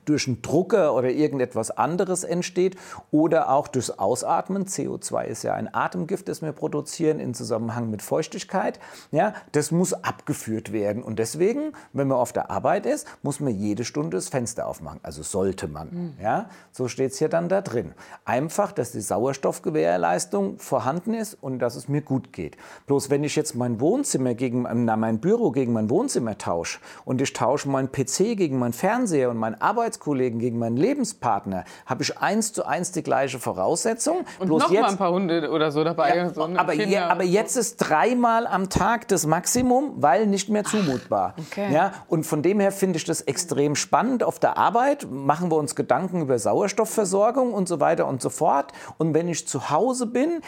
durch 0.04 0.26
einen 0.26 0.42
Drucker 0.42 0.94
oder 0.94 1.10
irgendetwas 1.10 1.70
anderes 1.70 2.24
entsteht 2.24 2.76
oder 3.10 3.50
auch 3.50 3.68
durchs 3.68 3.90
Ausatmen. 3.90 4.66
CO2 4.66 5.24
ist 5.24 5.42
ja 5.42 5.54
ein 5.54 5.72
Atemgift, 5.72 6.28
das 6.28 6.42
wir 6.42 6.52
produzieren 6.52 7.20
im 7.20 7.34
Zusammenhang 7.34 7.90
mit 7.90 8.02
Feuchtigkeit. 8.02 8.78
Ja, 9.10 9.34
das 9.52 9.70
muss 9.70 9.92
abgeführt 9.92 10.72
werden. 10.72 11.02
Und 11.02 11.18
deswegen, 11.18 11.72
wenn 11.92 12.08
man 12.08 12.18
auf 12.18 12.32
der 12.32 12.50
Arbeit 12.50 12.86
ist, 12.86 13.06
muss 13.22 13.40
man 13.40 13.54
jede 13.54 13.84
Stunde 13.84 14.16
das 14.16 14.28
Fenster 14.28 14.66
aufmachen. 14.66 15.00
Also 15.02 15.22
sollte 15.22 15.68
man. 15.68 15.88
Mhm. 15.90 16.12
Ja, 16.22 16.48
so 16.72 16.88
steht 16.88 17.12
es 17.12 17.18
hier 17.18 17.28
dann 17.28 17.48
da 17.48 17.60
drin. 17.60 17.92
Einfach, 18.24 18.72
dass 18.72 18.92
die 18.92 19.00
Sauerstoffgewährleistung 19.00 20.58
vorhanden 20.58 21.14
ist 21.14 21.34
und 21.40 21.58
dass 21.58 21.76
es 21.76 21.88
mir 21.88 22.02
gut 22.02 22.32
geht. 22.32 22.56
Bloß 22.86 23.10
wenn 23.10 23.24
ich 23.24 23.36
jetzt 23.36 23.54
mein 23.54 23.80
Wohnzimmer 23.80 24.34
gegen 24.34 24.66
na, 24.84 24.96
mein 24.96 25.20
Büro 25.20 25.50
gegen 25.50 25.72
mein 25.72 25.90
Wohnzimmer 25.90 26.38
tausche 26.38 26.78
und 27.04 27.20
ich 27.20 27.32
tausche 27.32 27.68
meinen 27.68 27.90
PC 27.90 28.36
gegen 28.36 28.58
meinen 28.58 28.72
Fernseher 28.72 29.30
und 29.30 29.36
mein 29.36 29.60
Arbeitsplatz 29.60 29.85
Arbeitskollegen, 29.86 30.40
gegen 30.40 30.58
meinen 30.58 30.76
Lebenspartner 30.76 31.64
habe 31.86 32.02
ich 32.02 32.18
eins 32.18 32.52
zu 32.52 32.66
eins 32.66 32.90
die 32.90 33.04
gleiche 33.04 33.38
Voraussetzung. 33.38 34.24
Und 34.40 34.48
Bloß 34.48 34.64
noch 34.64 34.70
jetzt, 34.70 34.82
mal 34.82 34.90
ein 34.90 34.96
paar 34.96 35.12
Hunde 35.12 35.50
oder 35.50 35.70
so 35.70 35.84
dabei. 35.84 36.16
ja, 36.16 36.28
so 36.34 36.42
aber, 36.42 36.72
je, 36.72 36.98
aber 36.98 37.22
jetzt 37.22 37.56
ist 37.56 37.76
dreimal 37.76 38.48
am 38.48 38.68
Tag 38.68 39.06
das 39.08 39.26
Maximum, 39.26 39.94
weil 39.96 40.26
nicht 40.26 40.48
mehr 40.48 40.64
zumutbar. 40.64 41.34
okay. 41.38 41.72
Ja, 41.72 41.92
und 42.08 42.24
von 42.26 42.42
dem 42.42 42.58
her 42.58 42.72
finde 42.72 42.96
ich 42.96 43.04
das 43.04 43.20
extrem 43.20 43.76
spannend. 43.76 44.24
Auf 44.24 44.40
der 44.40 44.58
Arbeit 44.58 45.06
machen 45.08 45.50
wir 45.50 45.56
uns 45.56 45.76
Gedanken 45.76 46.22
über 46.22 46.38
Sauerstoffversorgung 46.38 47.54
und 47.54 47.68
so 47.68 47.78
weiter 47.78 48.08
und 48.08 48.20
so 48.20 48.30
fort. 48.30 48.72
Und 48.98 49.14
wenn 49.14 49.28
ich 49.28 49.46
zu 49.46 49.70
Hause 49.70 50.06
bin, 50.06 50.40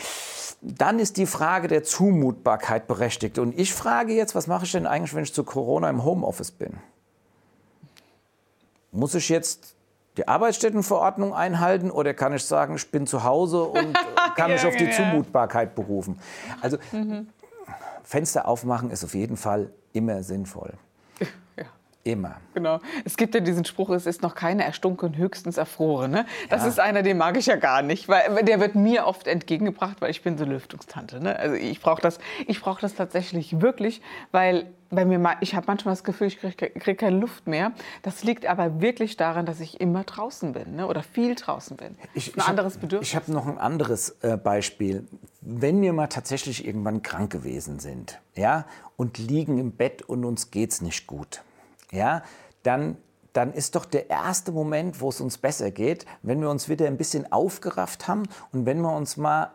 dann 0.61 0.99
ist 0.99 1.17
die 1.17 1.27
Frage 1.27 1.69
der 1.69 1.85
Zumutbarkeit 1.85 2.89
berechtigt. 2.89 3.39
Und 3.39 3.57
ich 3.57 3.73
frage 3.73 4.13
jetzt, 4.13 4.35
was 4.35 4.49
mache 4.49 4.65
ich 4.65 4.73
denn 4.73 4.87
eigentlich, 4.87 5.15
wenn 5.15 5.23
ich 5.23 5.33
zu 5.33 5.45
Corona 5.45 5.89
im 5.89 6.05
Homeoffice 6.05 6.51
bin? 6.51 6.79
Muss 8.93 9.15
ich 9.15 9.29
jetzt 9.29 9.75
die 10.17 10.27
Arbeitsstättenverordnung 10.27 11.35
einhalten 11.35 11.91
oder 11.91 12.13
kann 12.13 12.33
ich 12.35 12.45
sagen, 12.45 12.75
ich 12.75 12.91
bin 12.91 13.07
zu 13.07 13.23
Hause 13.25 13.63
und 13.65 13.97
äh, 13.97 14.31
kann 14.37 14.51
mich 14.51 14.63
Ja, 14.63 14.69
auf 14.69 14.77
die 14.77 14.85
ja. 14.85 14.91
Zumutbarkeit 14.91 15.75
berufen? 15.75 16.19
Also 16.61 16.79
Fenster 18.03 18.49
aufmachen 18.49 18.91
ist 18.91 19.05
auf 19.05 19.15
jeden 19.15 19.37
Fall 19.37 19.71
immer 19.93 20.23
sinnvoll. 20.23 20.75
Ja. 21.57 21.65
Immer. 22.05 22.37
Genau. 22.55 22.79
Es 23.05 23.17
gibt 23.17 23.35
ja 23.35 23.41
diesen 23.41 23.65
Spruch, 23.65 23.91
es 23.91 24.07
ist 24.07 24.23
noch 24.23 24.37
keine 24.37 24.65
erstunken, 24.65 25.17
höchstens 25.17 25.57
erfroren. 25.59 26.13
Ne? 26.13 26.25
Das 26.49 26.65
ist 26.65 26.79
einer, 26.79 27.03
den 27.03 27.19
mag 27.19 27.37
ich 27.37 27.47
ja 27.47 27.57
gar 27.57 27.83
nicht, 27.83 28.09
weil 28.09 28.45
der 28.45 28.61
wird 28.61 28.77
mir 28.77 29.05
oft 29.07 29.27
entgegengebracht, 29.27 30.01
weil 30.01 30.11
ich 30.11 30.23
bin 30.23 30.39
so 30.39 30.45
Lüftungstante. 30.45 31.21
Ne? 31.21 31.37
Also 31.37 31.57
ich 31.57 31.81
brauche 31.81 32.01
das, 32.01 32.19
ich 32.47 32.61
brauch 32.63 32.79
das 32.79 32.95
tatsächlich 32.95 33.61
wirklich, 33.61 34.01
weil 34.31 34.73
bei 34.91 35.05
mir, 35.05 35.37
ich 35.41 35.55
habe 35.55 35.67
manchmal 35.67 35.93
das 35.93 36.05
Gefühl, 36.05 36.29
ich 36.29 36.39
kriege 36.39 36.71
krieg 36.71 36.99
keine 36.99 37.19
Luft 37.19 37.47
mehr. 37.47 37.73
Das 38.03 38.25
liegt 38.25 38.47
aber 38.47 38.81
wirklich 38.81 39.17
daran, 39.17 39.45
dass 39.47 39.61
ich 39.61 39.81
immer 39.81 40.05
draußen 40.05 40.53
bin 40.53 40.77
ne? 40.77 40.87
oder 40.87 41.03
viel 41.03 41.35
draußen 41.35 41.77
bin. 41.77 41.97
Ich, 42.15 42.35
ein 42.35 42.39
ich 42.39 42.45
anderes 42.45 42.75
hab, 42.75 42.81
Bedürfnis. 42.83 43.09
Ich 43.09 43.17
habe 43.17 43.31
noch 43.33 43.47
ein 43.47 43.59
anderes 43.59 44.17
äh, 44.23 44.37
Beispiel. 44.37 45.07
Wenn 45.41 45.83
wir 45.83 45.93
mal 45.93 46.07
tatsächlich 46.07 46.67
irgendwann 46.67 47.03
krank 47.03 47.31
gewesen 47.31 47.81
sind, 47.81 48.21
ja, 48.35 48.67
und 48.97 49.19
liegen 49.19 49.59
im 49.59 49.73
Bett 49.73 50.03
und 50.03 50.25
uns 50.25 50.51
geht's 50.51 50.81
nicht 50.81 51.07
gut, 51.07 51.43
ja, 51.93 52.23
dann 52.63 52.97
dann 53.35 53.53
ist 53.53 53.77
doch 53.77 53.85
der 53.85 54.11
erste 54.11 54.51
Moment, 54.51 55.01
wo 55.01 55.11
es 55.11 55.21
uns 55.21 55.39
besser 55.39 55.71
geht, 55.71 56.07
wenn 56.23 56.41
wir 56.41 56.51
uns 56.51 56.69
wieder 56.69 56.87
ein 56.87 56.97
bisschen 56.97 57.31
aufgerafft 57.31 58.09
haben 58.09 58.25
und 58.53 58.67
wenn 58.67 58.81
wir 58.81 58.93
uns 58.93 59.17
mal 59.17 59.53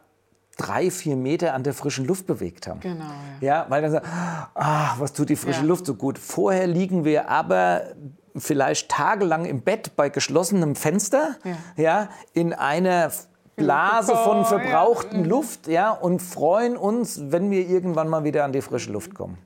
drei, 0.57 0.91
vier 0.91 1.15
Meter 1.15 1.53
an 1.53 1.63
der 1.63 1.73
frischen 1.73 2.05
Luft 2.05 2.27
bewegt 2.27 2.67
haben. 2.67 2.79
Genau, 2.79 3.05
Ja, 3.41 3.65
weil 3.69 3.81
dann 3.81 3.91
sagt, 3.91 4.05
ah, 4.55 4.95
was 4.99 5.13
tut 5.13 5.29
die 5.29 5.35
frische 5.35 5.61
Ja. 5.61 5.65
Luft 5.67 5.85
so 5.85 5.95
gut. 5.95 6.19
Vorher 6.19 6.67
liegen 6.67 7.05
wir 7.05 7.29
aber 7.29 7.81
vielleicht 8.35 8.89
tagelang 8.89 9.45
im 9.45 9.61
Bett 9.61 9.95
bei 9.95 10.09
geschlossenem 10.09 10.75
Fenster, 10.75 11.35
Ja. 11.43 11.55
ja, 11.83 12.09
in 12.33 12.53
einer 12.53 13.11
Blase 13.55 14.15
von 14.15 14.37
Ja. 14.39 14.43
verbrauchten 14.45 15.25
Luft, 15.25 15.67
ja, 15.67 15.91
und 15.91 16.21
freuen 16.21 16.75
uns, 16.75 17.21
wenn 17.31 17.51
wir 17.51 17.67
irgendwann 17.69 18.09
mal 18.09 18.23
wieder 18.23 18.43
an 18.45 18.51
die 18.51 18.61
frische 18.61 18.91
Luft 18.91 19.13
kommen, 19.13 19.37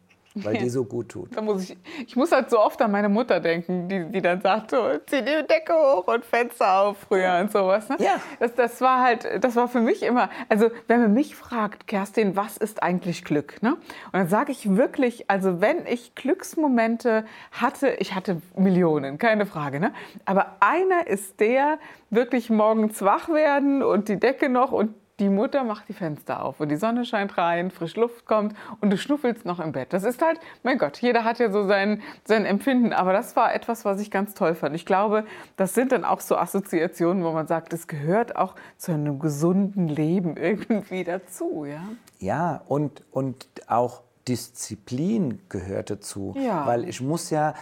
weil 0.43 0.57
die 0.57 0.69
so 0.69 0.83
gut 0.83 1.09
tut. 1.09 1.35
Da 1.35 1.41
muss 1.41 1.69
ich, 1.69 1.77
ich 2.05 2.15
muss 2.15 2.31
halt 2.31 2.49
so 2.49 2.59
oft 2.59 2.81
an 2.81 2.91
meine 2.91 3.09
Mutter 3.09 3.39
denken, 3.39 3.87
die, 3.89 4.05
die 4.05 4.21
dann 4.21 4.41
sagt, 4.41 4.71
so, 4.71 4.77
zieh 5.05 5.21
die 5.21 5.45
Decke 5.47 5.73
hoch 5.73 6.07
und 6.07 6.25
Fenster 6.25 6.81
auf 6.81 6.97
früher 6.97 7.39
und 7.39 7.51
sowas. 7.51 7.89
Ne? 7.89 7.97
Ja. 7.99 8.19
Das, 8.39 8.55
das 8.55 8.81
war 8.81 9.01
halt, 9.03 9.43
das 9.43 9.55
war 9.55 9.67
für 9.67 9.81
mich 9.81 10.03
immer, 10.03 10.29
also 10.49 10.69
wenn 10.87 11.01
man 11.01 11.13
mich 11.13 11.35
fragt, 11.35 11.87
Kerstin, 11.87 12.35
was 12.35 12.57
ist 12.57 12.83
eigentlich 12.83 13.23
Glück? 13.23 13.61
Ne? 13.61 13.73
Und 13.73 14.13
dann 14.13 14.27
sage 14.27 14.51
ich 14.51 14.75
wirklich, 14.75 15.29
also 15.29 15.61
wenn 15.61 15.85
ich 15.87 16.15
Glücksmomente 16.15 17.25
hatte, 17.51 17.89
ich 17.99 18.15
hatte 18.15 18.41
Millionen, 18.55 19.17
keine 19.17 19.45
Frage, 19.45 19.79
ne? 19.79 19.93
aber 20.25 20.57
einer 20.59 21.07
ist 21.07 21.39
der, 21.39 21.79
wirklich 22.09 22.49
morgens 22.49 23.01
wach 23.01 23.29
werden 23.29 23.83
und 23.83 24.07
die 24.07 24.19
Decke 24.19 24.49
noch 24.49 24.71
und 24.71 24.93
die 25.19 25.29
Mutter 25.29 25.63
macht 25.63 25.89
die 25.89 25.93
Fenster 25.93 26.43
auf 26.43 26.59
und 26.59 26.69
die 26.69 26.75
Sonne 26.75 27.05
scheint 27.05 27.37
rein, 27.37 27.71
frische 27.71 27.99
Luft 27.99 28.25
kommt 28.25 28.55
und 28.81 28.91
du 28.91 28.97
schnuffelst 28.97 29.45
noch 29.45 29.59
im 29.59 29.71
Bett. 29.71 29.91
Das 29.93 30.03
ist 30.03 30.21
halt, 30.21 30.39
mein 30.63 30.77
Gott, 30.77 30.97
jeder 30.97 31.23
hat 31.23 31.39
ja 31.39 31.51
so 31.51 31.65
sein, 31.65 32.01
sein 32.23 32.45
Empfinden, 32.45 32.93
aber 32.93 33.13
das 33.13 33.35
war 33.35 33.53
etwas, 33.53 33.83
was 33.83 33.99
ich 33.99 34.11
ganz 34.11 34.35
toll 34.35 34.53
fand. 34.53 34.75
Ich 34.75 34.85
glaube, 34.85 35.25
das 35.55 35.73
sind 35.73 35.91
dann 35.91 36.05
auch 36.05 36.19
so 36.19 36.37
Assoziationen, 36.37 37.23
wo 37.23 37.31
man 37.31 37.47
sagt, 37.47 37.73
es 37.73 37.87
gehört 37.87 38.35
auch 38.35 38.55
zu 38.77 38.91
einem 38.91 39.19
gesunden 39.19 39.87
Leben 39.87 40.37
irgendwie 40.37 41.03
dazu. 41.03 41.65
Ja? 41.65 41.81
Ja, 42.19 42.61
und, 42.67 43.03
und 43.11 43.47
auch 43.67 44.01
Disziplin 44.27 45.39
gehört 45.49 45.89
dazu. 45.89 46.35
Ja. 46.37 46.67
Weil 46.67 46.87
ich 46.87 47.01
muss 47.01 47.29
ja 47.29 47.53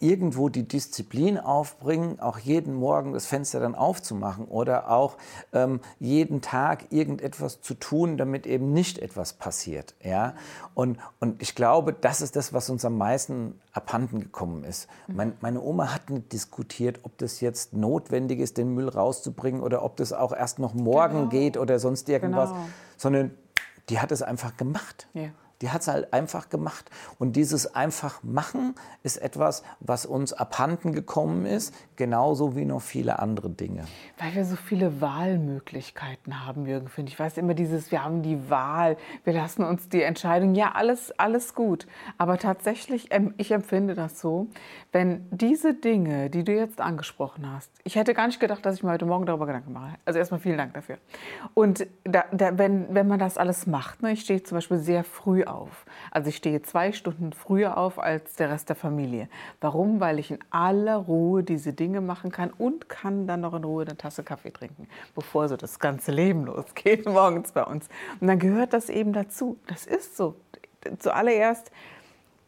irgendwo 0.00 0.48
die 0.48 0.62
Disziplin 0.66 1.38
aufbringen, 1.38 2.20
auch 2.20 2.38
jeden 2.38 2.74
Morgen 2.74 3.12
das 3.12 3.26
Fenster 3.26 3.58
dann 3.58 3.74
aufzumachen 3.74 4.44
oder 4.46 4.90
auch 4.90 5.16
ähm, 5.52 5.80
jeden 5.98 6.40
Tag 6.40 6.92
irgendetwas 6.92 7.60
zu 7.60 7.74
tun, 7.74 8.16
damit 8.16 8.46
eben 8.46 8.72
nicht 8.72 8.98
etwas 8.98 9.32
passiert. 9.32 9.94
Ja? 10.02 10.34
Und, 10.74 10.98
und 11.18 11.42
ich 11.42 11.54
glaube, 11.56 11.92
das 11.92 12.20
ist 12.20 12.36
das, 12.36 12.52
was 12.52 12.70
uns 12.70 12.84
am 12.84 12.96
meisten 12.96 13.58
abhanden 13.72 14.20
gekommen 14.20 14.62
ist. 14.64 14.88
Mein, 15.08 15.32
meine 15.40 15.60
Oma 15.60 15.92
hat 15.92 16.10
nicht 16.10 16.32
diskutiert, 16.32 17.00
ob 17.02 17.18
das 17.18 17.40
jetzt 17.40 17.72
notwendig 17.72 18.38
ist, 18.38 18.56
den 18.56 18.74
Müll 18.74 18.88
rauszubringen 18.88 19.60
oder 19.62 19.82
ob 19.84 19.96
das 19.96 20.12
auch 20.12 20.32
erst 20.32 20.58
noch 20.60 20.74
morgen 20.74 21.18
Genau. 21.18 21.28
geht 21.30 21.56
oder 21.56 21.78
sonst 21.78 22.08
irgendwas, 22.08 22.50
Genau. 22.50 22.62
sondern 22.96 23.30
die 23.88 23.98
hat 23.98 24.12
es 24.12 24.22
einfach 24.22 24.56
gemacht. 24.56 25.08
Ja. 25.14 25.30
Die 25.60 25.70
hat 25.70 25.80
es 25.80 25.88
halt 25.88 26.12
einfach 26.12 26.48
gemacht. 26.48 26.90
Und 27.18 27.34
dieses 27.34 27.74
einfach 27.74 28.22
machen 28.22 28.74
ist 29.02 29.16
etwas, 29.16 29.64
was 29.80 30.06
uns 30.06 30.32
abhanden 30.32 30.92
gekommen 30.92 31.46
ist, 31.46 31.74
genauso 31.96 32.54
wie 32.54 32.64
noch 32.64 32.82
viele 32.82 33.18
andere 33.18 33.50
Dinge. 33.50 33.84
Weil 34.18 34.34
wir 34.34 34.44
so 34.44 34.56
viele 34.56 35.00
Wahlmöglichkeiten 35.00 36.46
haben, 36.46 36.66
Jürgen, 36.66 36.88
finde 36.88 37.10
ich. 37.10 37.18
Weiß 37.18 37.36
immer 37.38 37.54
dieses, 37.54 37.90
wir 37.90 38.04
haben 38.04 38.22
die 38.22 38.50
Wahl, 38.50 38.96
wir 39.24 39.32
lassen 39.32 39.64
uns 39.64 39.88
die 39.88 40.02
Entscheidung, 40.02 40.54
ja, 40.54 40.72
alles, 40.72 41.12
alles 41.18 41.54
gut. 41.54 41.86
Aber 42.18 42.38
tatsächlich, 42.38 43.10
ich 43.36 43.50
empfinde 43.50 43.94
das 43.94 44.20
so, 44.20 44.48
wenn 44.92 45.26
diese 45.30 45.74
Dinge, 45.74 46.30
die 46.30 46.44
du 46.44 46.54
jetzt 46.54 46.80
angesprochen 46.80 47.50
hast, 47.52 47.70
ich 47.84 47.96
hätte 47.96 48.14
gar 48.14 48.26
nicht 48.26 48.40
gedacht, 48.40 48.64
dass 48.64 48.76
ich 48.76 48.82
mir 48.82 48.90
heute 48.90 49.06
Morgen 49.06 49.26
darüber 49.26 49.46
Gedanken 49.46 49.72
mache. 49.72 49.94
Also 50.04 50.18
erstmal 50.18 50.40
vielen 50.40 50.58
Dank 50.58 50.74
dafür. 50.74 50.98
Und 51.54 51.86
da, 52.04 52.24
da, 52.32 52.56
wenn, 52.58 52.94
wenn 52.94 53.08
man 53.08 53.18
das 53.18 53.38
alles 53.38 53.66
macht, 53.66 54.02
ne, 54.02 54.12
ich 54.12 54.20
stehe 54.20 54.42
zum 54.42 54.56
Beispiel 54.56 54.78
sehr 54.78 55.04
früh 55.04 55.44
auf. 55.52 55.86
Also 56.10 56.28
ich 56.28 56.36
stehe 56.36 56.62
zwei 56.62 56.92
Stunden 56.92 57.32
früher 57.32 57.76
auf 57.76 57.98
als 57.98 58.34
der 58.36 58.50
Rest 58.50 58.68
der 58.68 58.76
Familie. 58.76 59.28
Warum? 59.60 60.00
Weil 60.00 60.18
ich 60.18 60.30
in 60.30 60.38
aller 60.50 60.96
Ruhe 60.96 61.42
diese 61.42 61.72
Dinge 61.72 62.00
machen 62.00 62.30
kann 62.30 62.50
und 62.50 62.88
kann 62.88 63.26
dann 63.26 63.40
noch 63.40 63.54
in 63.54 63.64
Ruhe 63.64 63.84
eine 63.84 63.96
Tasse 63.96 64.22
Kaffee 64.22 64.50
trinken, 64.50 64.88
bevor 65.14 65.48
so 65.48 65.56
das 65.56 65.78
ganze 65.78 66.12
Leben 66.12 66.44
losgeht 66.44 67.06
morgens 67.08 67.52
bei 67.52 67.64
uns. 67.64 67.88
Und 68.20 68.26
dann 68.26 68.38
gehört 68.38 68.72
das 68.72 68.88
eben 68.88 69.12
dazu. 69.12 69.58
Das 69.66 69.86
ist 69.86 70.16
so. 70.16 70.36
Zuallererst 70.98 71.70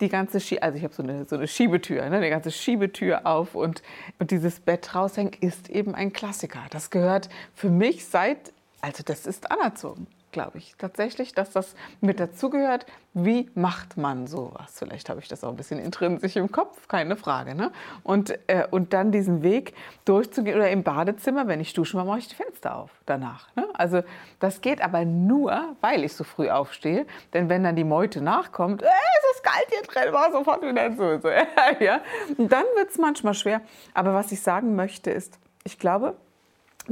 die 0.01 0.09
ganze 0.09 0.41
Schie 0.41 0.61
also 0.61 0.79
ich 0.79 0.85
habe 0.85 0.95
so 0.95 1.03
eine, 1.03 1.27
so 1.27 1.37
eine 1.37 1.47
Schiebetür, 1.47 2.09
ne? 2.09 2.21
die 2.21 2.31
ganze 2.31 2.51
Schiebetür 2.51 3.27
auf 3.27 3.55
und, 3.55 3.83
und 4.19 4.31
dieses 4.31 4.61
Bett 4.61 4.95
raushängen 4.95 5.35
ist 5.41 5.69
eben 5.69 5.95
ein 5.95 6.13
Klassiker. 6.13 6.61
Das 6.71 6.91
gehört 6.91 7.29
für 7.55 7.69
mich 7.69 8.07
seit, 8.07 8.53
also 8.81 9.03
das 9.05 9.27
ist 9.27 9.51
anerzogen, 9.51 10.07
glaube 10.33 10.59
ich, 10.59 10.75
tatsächlich, 10.79 11.35
dass 11.35 11.53
das 11.53 11.75
mit 12.01 12.21
dazugehört. 12.21 12.87
Wie 13.13 13.51
macht 13.55 13.97
man 13.97 14.27
sowas? 14.27 14.79
Vielleicht 14.79 15.09
habe 15.11 15.21
ich 15.21 15.27
das 15.27 15.43
auch 15.43 15.51
ein 15.51 15.57
bisschen 15.57 15.81
intrinsisch 15.81 16.37
im 16.37 16.53
Kopf, 16.53 16.87
keine 16.87 17.17
Frage. 17.17 17.55
Ne? 17.55 17.73
Und, 18.05 18.39
äh, 18.49 18.67
und 18.71 18.93
dann 18.93 19.11
diesen 19.11 19.43
Weg 19.43 19.75
durchzugehen 20.05 20.57
oder 20.57 20.71
im 20.71 20.85
Badezimmer, 20.85 21.49
wenn 21.49 21.61
ich 21.61 21.73
duschen 21.73 21.99
war, 21.99 22.05
mache 22.05 22.21
ich 22.21 22.29
die 22.29 22.37
Fenster 22.37 22.77
auf 22.77 22.91
danach. 23.07 23.55
Ne? 23.57 23.67
Also 23.75 24.03
das 24.39 24.61
geht 24.61 24.81
aber 24.81 25.05
nur, 25.05 25.77
weil 25.81 26.05
ich 26.05 26.15
so 26.15 26.23
früh 26.23 26.49
aufstehe. 26.51 27.07
Denn 27.35 27.49
wenn 27.49 27.65
dann 27.65 27.75
die 27.75 27.85
Meute 27.85 28.21
nachkommt, 28.21 28.83
äh, 28.83 28.87
es 28.87 29.37
ist 29.37 29.45
kalt 29.45 29.67
hier 29.69 29.83
drin, 29.83 30.13
war 30.13 30.31
sofort 30.31 30.63
wieder 30.63 30.97
zu. 30.97 31.21
So, 31.21 31.29
ja? 31.85 32.01
Dann 32.39 32.65
wird 32.77 32.91
es 32.91 32.99
manchmal 32.99 33.35
schwer. 33.35 33.61
Aber 33.93 34.15
was 34.15 34.31
ich 34.31 34.41
sagen 34.41 34.77
möchte 34.77 35.11
ist, 35.11 35.39
ich 35.65 35.79
glaube, 35.79 36.17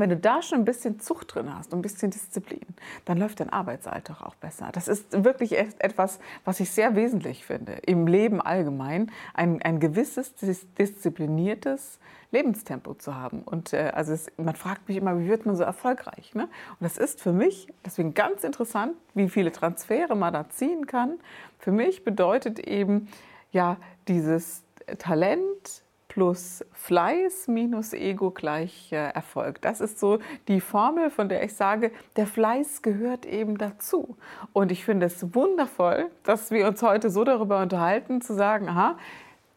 wenn 0.01 0.11
du 0.11 0.17
da 0.17 0.43
schon 0.43 0.59
ein 0.59 0.65
bisschen 0.65 1.01
Zucht 1.01 1.35
drin 1.35 1.55
hast 1.55 1.73
und 1.73 1.81
ein 1.81 1.83
bisschen 1.83 2.11
Disziplin, 2.11 2.67
dann 3.05 3.19
läuft 3.19 3.41
dein 3.41 3.51
Arbeitsalltag 3.51 4.23
auch 4.23 4.35
besser. 4.37 4.71
Das 4.73 4.89
ist 4.89 5.25
wirklich 5.25 5.59
etwas, 5.59 6.19
was 6.45 6.61
ich 6.61 6.71
sehr 6.71 6.97
wesentlich 6.97 7.45
finde 7.45 7.73
im 7.87 8.07
Leben 8.07 8.41
allgemein, 8.41 9.11
ein, 9.35 9.63
ein 9.63 9.81
gewisses 9.81 10.35
dis 10.35 10.67
diszipliniertes 10.75 11.99
Lebenstempo 12.31 12.95
zu 12.95 13.15
haben. 13.15 13.43
Und 13.43 13.73
äh, 13.73 13.91
also 13.95 14.13
es, 14.13 14.31
man 14.37 14.55
fragt 14.55 14.89
mich 14.89 14.99
immer, 14.99 15.19
wie 15.19 15.29
wird 15.29 15.47
man 15.47 15.57
so 15.57 15.65
erfolgreich? 15.65 16.35
Ne? 16.35 16.45
Und 16.45 16.51
das 16.81 16.99
ist 16.99 17.21
für 17.21 17.33
mich 17.33 17.69
deswegen 17.85 18.15
ganz 18.15 18.45
interessant, 18.45 18.95
wie 19.15 19.29
viele 19.29 19.51
Transfere 19.51 20.15
man 20.15 20.33
da 20.33 20.49
ziehen 20.51 20.87
kann. 20.87 21.19
Für 21.59 21.73
mich 21.73 22.05
bedeutet 22.05 22.59
eben 22.59 23.09
ja 23.51 23.79
dieses 24.09 24.63
Talent, 24.99 25.83
plus 26.19 26.65
Fleiß 26.73 27.47
minus 27.47 27.93
Ego 27.93 28.33
gleich 28.33 28.91
äh, 28.91 28.97
Erfolg. 28.97 29.63
Das 29.63 29.81
ist 29.81 30.01
so 30.01 30.19
die 30.49 30.61
Formel, 30.61 31.11
von 31.11 31.29
der 31.29 31.45
ich 31.45 31.55
sage, 31.55 31.93
der 32.17 32.27
Fleiß 32.27 32.83
gehört 32.83 33.25
eben 33.25 33.57
dazu. 33.57 34.17
Und 34.53 34.73
ich 34.73 34.85
finde 34.85 35.07
es 35.07 35.33
wundervoll, 35.33 36.07
dass 36.25 36.51
wir 36.51 36.67
uns 36.67 36.83
heute 36.83 37.09
so 37.11 37.23
darüber 37.23 37.63
unterhalten, 37.63 38.21
zu 38.21 38.35
sagen, 38.35 38.69
aha, 38.69 38.99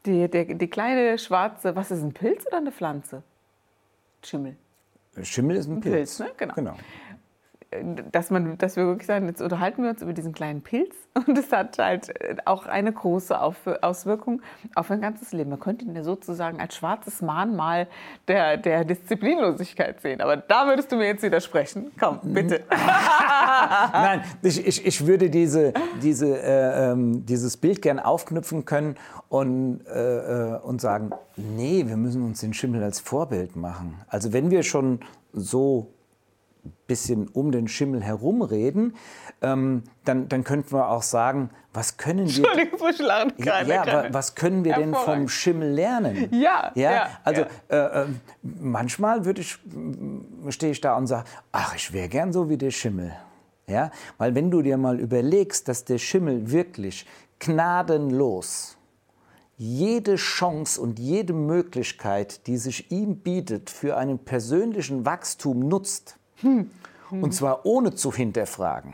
Die, 0.05 0.29
die, 0.29 0.55
die 0.55 0.67
kleine 0.67 1.17
schwarze, 1.17 1.75
was 1.75 1.89
ist 1.89 2.03
ein 2.03 2.13
Pilz 2.13 2.45
oder 2.45 2.57
eine 2.57 2.71
Pflanze? 2.71 3.23
Schimmel. 4.23 4.55
Schimmel 5.23 5.55
ist 5.57 5.67
ein, 5.67 5.77
Ein 5.77 5.81
Pilz. 5.81 6.17
Pilz, 6.17 6.19
ne? 6.19 6.29
Genau. 6.37 6.53
genau. 6.53 6.75
Dass, 8.11 8.31
man, 8.31 8.57
dass 8.57 8.75
wir 8.75 8.85
wirklich 8.85 9.07
sagen, 9.07 9.27
jetzt 9.27 9.41
unterhalten 9.41 9.83
wir 9.83 9.91
uns 9.91 10.01
über 10.01 10.11
diesen 10.11 10.33
kleinen 10.33 10.61
Pilz 10.61 10.93
und 11.27 11.37
es 11.37 11.51
hat 11.51 11.77
halt 11.77 12.11
auch 12.45 12.65
eine 12.65 12.91
große 12.91 13.39
Auswirkung 13.39 14.41
auf 14.75 14.91
ein 14.91 15.01
ganzes 15.01 15.31
Leben. 15.31 15.51
Man 15.51 15.59
könnte 15.59 15.85
ihn 15.85 15.95
ja 15.95 16.03
sozusagen 16.03 16.59
als 16.59 16.75
schwarzes 16.75 17.21
Mahnmal 17.21 17.87
der, 18.27 18.57
der 18.57 18.83
Disziplinlosigkeit 18.83 20.01
sehen. 20.01 20.21
Aber 20.21 20.37
da 20.37 20.67
würdest 20.67 20.91
du 20.91 20.97
mir 20.97 21.07
jetzt 21.07 21.23
widersprechen. 21.23 21.91
Komm, 21.97 22.19
bitte. 22.23 22.63
Nein, 23.93 24.21
ich, 24.41 24.65
ich, 24.65 24.85
ich 24.85 25.07
würde 25.07 25.29
diese, 25.29 25.73
diese, 26.01 26.41
äh, 26.41 26.91
ähm, 26.91 27.25
dieses 27.25 27.55
Bild 27.55 27.81
gern 27.81 27.99
aufknüpfen 27.99 28.65
können 28.65 28.95
und, 29.29 29.85
äh, 29.87 30.55
äh, 30.55 30.59
und 30.59 30.81
sagen, 30.81 31.11
nee, 31.37 31.85
wir 31.87 31.97
müssen 31.97 32.23
uns 32.23 32.41
den 32.41 32.53
Schimmel 32.53 32.83
als 32.83 32.99
Vorbild 32.99 33.55
machen. 33.55 33.95
Also 34.09 34.33
wenn 34.33 34.51
wir 34.51 34.63
schon 34.63 34.99
so 35.33 35.93
bisschen 36.87 37.27
um 37.27 37.51
den 37.51 37.67
Schimmel 37.67 38.03
herumreden, 38.03 38.95
ähm, 39.41 39.83
dann, 40.05 40.29
dann 40.29 40.43
könnten 40.43 40.71
wir 40.73 40.89
auch 40.89 41.01
sagen, 41.01 41.49
was 41.73 41.97
können 41.97 42.27
wir, 42.27 42.49
Entschuldigung, 42.49 42.89
ich 42.89 42.99
lachen 42.99 43.33
ja, 43.37 43.61
ja, 43.61 44.13
was 44.13 44.35
können 44.35 44.63
wir 44.63 44.75
denn 44.75 44.93
vom. 44.93 45.27
Schimmel 45.29 45.71
lernen? 45.71 46.29
Ja, 46.31 46.71
ja, 46.75 46.91
ja, 46.91 47.09
also 47.23 47.41
ja. 47.41 47.47
Äh, 47.69 48.03
äh, 48.03 48.07
manchmal 48.41 49.25
würde 49.25 49.41
ich 49.41 49.57
stehe 50.49 50.71
ich 50.71 50.81
da 50.81 50.97
und 50.97 51.07
sage, 51.07 51.25
ach, 51.51 51.75
ich 51.75 51.93
wäre 51.93 52.09
gern 52.09 52.33
so 52.33 52.49
wie 52.49 52.57
der 52.57 52.71
Schimmel. 52.71 53.13
Ja, 53.67 53.91
weil 54.17 54.35
wenn 54.35 54.51
du 54.51 54.61
dir 54.61 54.77
mal 54.77 54.99
überlegst, 54.99 55.67
dass 55.67 55.85
der 55.85 55.97
Schimmel 55.97 56.51
wirklich 56.51 57.05
gnadenlos 57.39 58.77
jede 59.57 60.15
Chance 60.15 60.81
und 60.81 60.97
jede 60.97 61.33
Möglichkeit, 61.33 62.47
die 62.47 62.57
sich 62.57 62.91
ihm 62.91 63.17
bietet, 63.17 63.69
für 63.69 63.95
einen 63.95 64.17
persönlichen 64.17 65.05
Wachstum 65.05 65.59
nutzt, 65.59 66.17
und 67.09 67.33
zwar 67.33 67.65
ohne 67.65 67.95
zu 67.95 68.13
hinterfragen. 68.13 68.93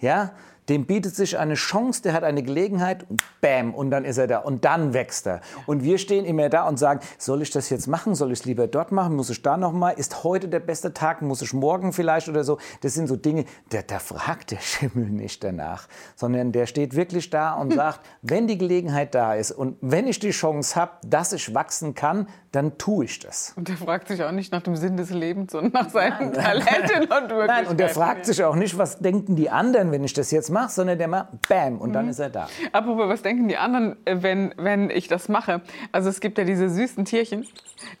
Ja, 0.00 0.32
dem 0.68 0.86
bietet 0.86 1.14
sich 1.14 1.38
eine 1.38 1.54
Chance, 1.54 2.02
der 2.02 2.12
hat 2.12 2.24
eine 2.24 2.42
Gelegenheit 2.42 3.06
bam, 3.40 3.74
und 3.74 3.90
dann 3.90 4.04
ist 4.04 4.18
er 4.18 4.26
da 4.26 4.38
und 4.38 4.64
dann 4.64 4.92
wächst 4.92 5.26
er. 5.26 5.40
Und 5.66 5.82
wir 5.82 5.98
stehen 5.98 6.24
immer 6.24 6.48
da 6.48 6.66
und 6.68 6.78
sagen, 6.78 7.00
soll 7.18 7.42
ich 7.42 7.50
das 7.50 7.70
jetzt 7.70 7.86
machen? 7.86 8.14
Soll 8.14 8.32
ich 8.32 8.40
es 8.40 8.44
lieber 8.44 8.66
dort 8.66 8.92
machen? 8.92 9.16
Muss 9.16 9.30
ich 9.30 9.42
da 9.42 9.56
noch 9.56 9.72
mal? 9.72 9.90
Ist 9.90 10.24
heute 10.24 10.48
der 10.48 10.60
beste 10.60 10.92
Tag? 10.92 11.22
Muss 11.22 11.42
ich 11.42 11.52
morgen 11.52 11.92
vielleicht 11.92 12.28
oder 12.28 12.44
so? 12.44 12.58
Das 12.82 12.94
sind 12.94 13.06
so 13.06 13.16
Dinge, 13.16 13.44
da, 13.70 13.82
da 13.82 13.98
fragt 13.98 14.50
der 14.50 14.58
Schimmel 14.60 15.08
nicht 15.08 15.42
danach, 15.42 15.88
sondern 16.16 16.52
der 16.52 16.66
steht 16.66 16.94
wirklich 16.94 17.30
da 17.30 17.54
und 17.54 17.72
sagt, 17.74 18.00
wenn 18.22 18.46
die 18.46 18.58
Gelegenheit 18.58 19.14
da 19.14 19.34
ist 19.34 19.52
und 19.52 19.76
wenn 19.80 20.06
ich 20.06 20.18
die 20.18 20.30
Chance 20.30 20.76
habe, 20.76 20.92
dass 21.06 21.32
ich 21.32 21.54
wachsen 21.54 21.94
kann, 21.94 22.26
dann 22.52 22.78
tue 22.78 23.04
ich 23.04 23.18
das. 23.18 23.52
Und 23.56 23.68
der 23.68 23.76
fragt 23.76 24.08
sich 24.08 24.22
auch 24.22 24.32
nicht 24.32 24.52
nach 24.52 24.62
dem 24.62 24.74
Sinn 24.74 24.96
des 24.96 25.10
Lebens, 25.10 25.52
sondern 25.52 25.84
nach 25.84 25.90
seinen 25.90 26.32
Talenten 26.32 27.02
und 27.02 27.28
Möglichkeiten. 27.28 27.46
Nein, 27.46 27.66
und 27.66 27.78
der 27.78 27.90
fragt 27.90 28.26
sich 28.26 28.42
auch 28.42 28.54
nicht, 28.54 28.78
was 28.78 28.98
denken 28.98 29.36
die 29.36 29.50
anderen, 29.50 29.92
wenn 29.92 30.02
ich 30.02 30.14
das 30.14 30.30
jetzt 30.30 30.50
mache, 30.50 30.57
sondern 30.68 30.98
der 30.98 31.08
macht 31.08 31.48
Bam 31.48 31.78
und 31.78 31.92
dann 31.92 32.08
ist 32.08 32.18
er 32.18 32.30
da. 32.30 32.48
Apropos, 32.72 33.08
was 33.08 33.22
denken 33.22 33.48
die 33.48 33.56
anderen, 33.56 33.96
äh, 34.04 34.16
wenn, 34.20 34.54
wenn 34.56 34.90
ich 34.90 35.08
das 35.08 35.28
mache? 35.28 35.60
Also 35.92 36.08
es 36.08 36.20
gibt 36.20 36.38
ja 36.38 36.44
diese 36.44 36.68
süßen 36.68 37.04
Tierchen. 37.04 37.46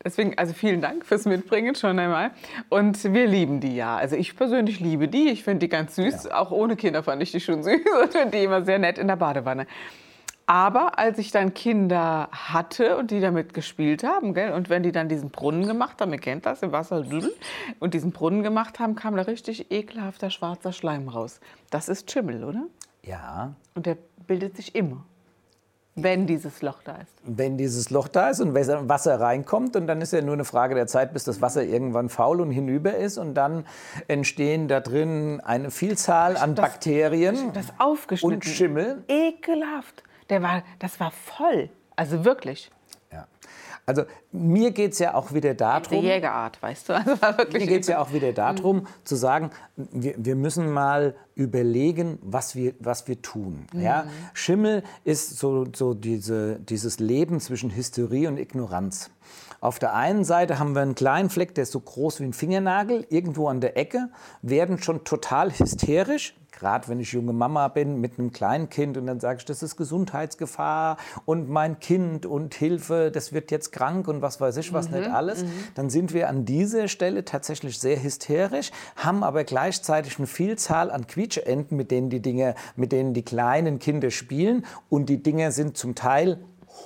Deswegen, 0.04 0.36
also 0.36 0.52
vielen 0.52 0.80
Dank 0.80 1.06
fürs 1.06 1.24
Mitbringen 1.24 1.74
schon 1.74 1.98
einmal. 1.98 2.32
Und 2.68 3.12
wir 3.12 3.26
lieben 3.26 3.60
die 3.60 3.76
ja. 3.76 3.96
Also 3.96 4.16
ich 4.16 4.36
persönlich 4.36 4.80
liebe 4.80 5.08
die. 5.08 5.28
Ich 5.28 5.44
finde 5.44 5.60
die 5.60 5.68
ganz 5.68 5.94
süß. 5.96 6.30
Auch 6.30 6.50
ohne 6.50 6.76
Kinder 6.76 7.02
fand 7.02 7.22
ich 7.22 7.32
die 7.32 7.40
schon 7.40 7.62
süß 7.62 7.80
und 8.02 8.12
finde 8.12 8.30
die 8.36 8.44
immer 8.44 8.64
sehr 8.64 8.78
nett 8.78 8.98
in 8.98 9.06
der 9.06 9.16
Badewanne. 9.16 9.66
Aber 10.50 10.98
als 10.98 11.18
ich 11.18 11.30
dann 11.30 11.52
Kinder 11.52 12.30
hatte 12.32 12.96
und 12.96 13.10
die 13.10 13.20
damit 13.20 13.52
gespielt 13.52 14.02
haben, 14.02 14.32
gell, 14.32 14.52
und 14.54 14.70
wenn 14.70 14.82
die 14.82 14.92
dann 14.92 15.06
diesen 15.10 15.28
Brunnen 15.28 15.66
gemacht 15.66 16.00
haben, 16.00 16.10
ihr 16.10 16.18
kennt 16.18 16.46
das, 16.46 16.62
im 16.62 16.72
Wasser, 16.72 17.04
und 17.80 17.92
diesen 17.92 18.12
Brunnen 18.12 18.42
gemacht 18.42 18.78
haben, 18.80 18.94
kam 18.94 19.14
da 19.14 19.22
richtig 19.22 19.70
ekelhafter 19.70 20.30
schwarzer 20.30 20.72
Schleim 20.72 21.08
raus. 21.10 21.40
Das 21.68 21.90
ist 21.90 22.10
Schimmel, 22.10 22.44
oder? 22.44 22.62
Ja, 23.04 23.52
Und 23.74 23.84
der 23.84 23.98
bildet 24.26 24.56
sich 24.56 24.74
immer, 24.74 25.04
wenn 25.96 26.26
dieses 26.26 26.62
Loch 26.62 26.78
da 26.82 26.92
ist. 26.96 27.12
wenn 27.24 27.58
dieses 27.58 27.90
Loch 27.90 28.08
da 28.08 28.30
ist 28.30 28.40
und 28.40 28.54
Wasser 28.54 28.88
Wasser 28.88 29.20
reinkommt 29.20 29.76
und 29.76 29.86
dann 29.86 30.00
ist 30.00 30.14
ja 30.14 30.22
nur 30.22 30.32
eine 30.32 30.44
Frage 30.46 30.74
der 30.74 30.86
Zeit, 30.86 31.12
bis 31.12 31.24
das 31.24 31.42
Wasser 31.42 31.62
irgendwann 31.62 32.08
faul 32.08 32.40
und 32.40 32.52
hinüber 32.52 32.96
ist 32.96 33.18
und 33.18 33.34
dann 33.34 33.66
entstehen 34.06 34.66
da 34.66 34.80
drin 34.80 35.42
eine 35.44 35.70
Vielzahl 35.70 36.38
an 36.38 36.54
Das- 36.54 36.70
Bakterien 36.70 37.52
Das 37.52 37.66
aufgeschnitten. 37.78 38.34
und 38.36 38.44
Schimmel. 38.46 39.04
Ekelhaft. 39.08 40.04
Der 40.30 40.42
war, 40.42 40.62
das 40.78 41.00
war 41.00 41.10
voll. 41.10 41.70
Also 41.96 42.24
wirklich. 42.24 42.70
Ja. 43.12 43.26
Also 43.86 44.04
mir 44.32 44.70
geht 44.72 44.92
es 44.92 44.98
ja 44.98 45.14
auch 45.14 45.32
wieder 45.32 45.54
Die 45.54 45.56
darum, 45.56 46.04
Jägerart, 46.04 46.62
weißt 46.62 46.90
du? 46.90 46.92
Also 46.96 47.22
war 47.22 47.38
wirklich 47.38 47.64
Mir 47.64 47.68
geht 47.68 47.82
es 47.82 47.88
ja 47.88 48.00
auch 48.00 48.12
wieder 48.12 48.32
darum, 48.32 48.86
zu 49.04 49.16
sagen, 49.16 49.50
wir, 49.76 50.14
wir 50.18 50.36
müssen 50.36 50.70
mal 50.70 51.14
überlegen, 51.34 52.18
was 52.20 52.54
wir, 52.54 52.74
was 52.80 53.08
wir 53.08 53.22
tun. 53.22 53.66
Ja? 53.72 54.06
Schimmel 54.34 54.82
ist 55.04 55.38
so, 55.38 55.66
so 55.74 55.94
diese, 55.94 56.60
dieses 56.60 56.98
Leben 56.98 57.40
zwischen 57.40 57.74
Hysterie 57.74 58.28
und 58.28 58.36
Ignoranz. 58.38 59.10
Auf 59.60 59.80
der 59.80 59.94
einen 59.94 60.24
Seite 60.24 60.60
haben 60.60 60.76
wir 60.76 60.82
einen 60.82 60.94
kleinen 60.94 61.30
Fleck, 61.30 61.54
der 61.56 61.62
ist 61.62 61.72
so 61.72 61.80
groß 61.80 62.20
wie 62.20 62.24
ein 62.24 62.32
Fingernagel, 62.32 63.06
irgendwo 63.10 63.48
an 63.48 63.60
der 63.60 63.76
Ecke, 63.76 64.08
werden 64.40 64.80
schon 64.80 65.02
total 65.02 65.50
hysterisch, 65.50 66.36
gerade 66.52 66.86
wenn 66.86 67.00
ich 67.00 67.12
junge 67.12 67.32
Mama 67.32 67.66
bin 67.66 68.00
mit 68.00 68.18
einem 68.18 68.30
kleinen 68.30 68.68
Kind 68.68 68.96
und 68.96 69.06
dann 69.06 69.18
sage 69.18 69.38
ich, 69.38 69.44
das 69.44 69.64
ist 69.64 69.76
Gesundheitsgefahr 69.76 70.96
und 71.24 71.48
mein 71.48 71.80
Kind 71.80 72.24
und 72.24 72.54
Hilfe, 72.54 73.10
das 73.12 73.32
wird 73.32 73.50
jetzt 73.50 73.72
krank 73.72 74.06
und 74.06 74.22
was 74.22 74.40
weiß 74.40 74.58
ich 74.58 74.72
was 74.72 74.90
nicht 74.90 75.10
alles, 75.10 75.44
dann 75.74 75.90
sind 75.90 76.14
wir 76.14 76.28
an 76.28 76.44
dieser 76.44 76.86
Stelle 76.86 77.24
tatsächlich 77.24 77.80
sehr 77.80 78.00
hysterisch, 78.00 78.70
haben 78.94 79.24
aber 79.24 79.42
gleichzeitig 79.42 80.18
eine 80.18 80.28
Vielzahl 80.28 80.92
an 80.92 81.08
Quietscheenten, 81.08 81.76
mit 81.76 81.90
denen 81.90 82.10
die 82.10 82.22
Dinge, 82.22 82.54
mit 82.76 82.92
denen 82.92 83.12
die 83.12 83.24
kleinen 83.24 83.80
Kinder 83.80 84.12
spielen 84.12 84.64
und 84.88 85.08
die 85.08 85.20
Dinger 85.20 85.50
sind 85.50 85.76
zum 85.76 85.96
Teil 85.96 86.38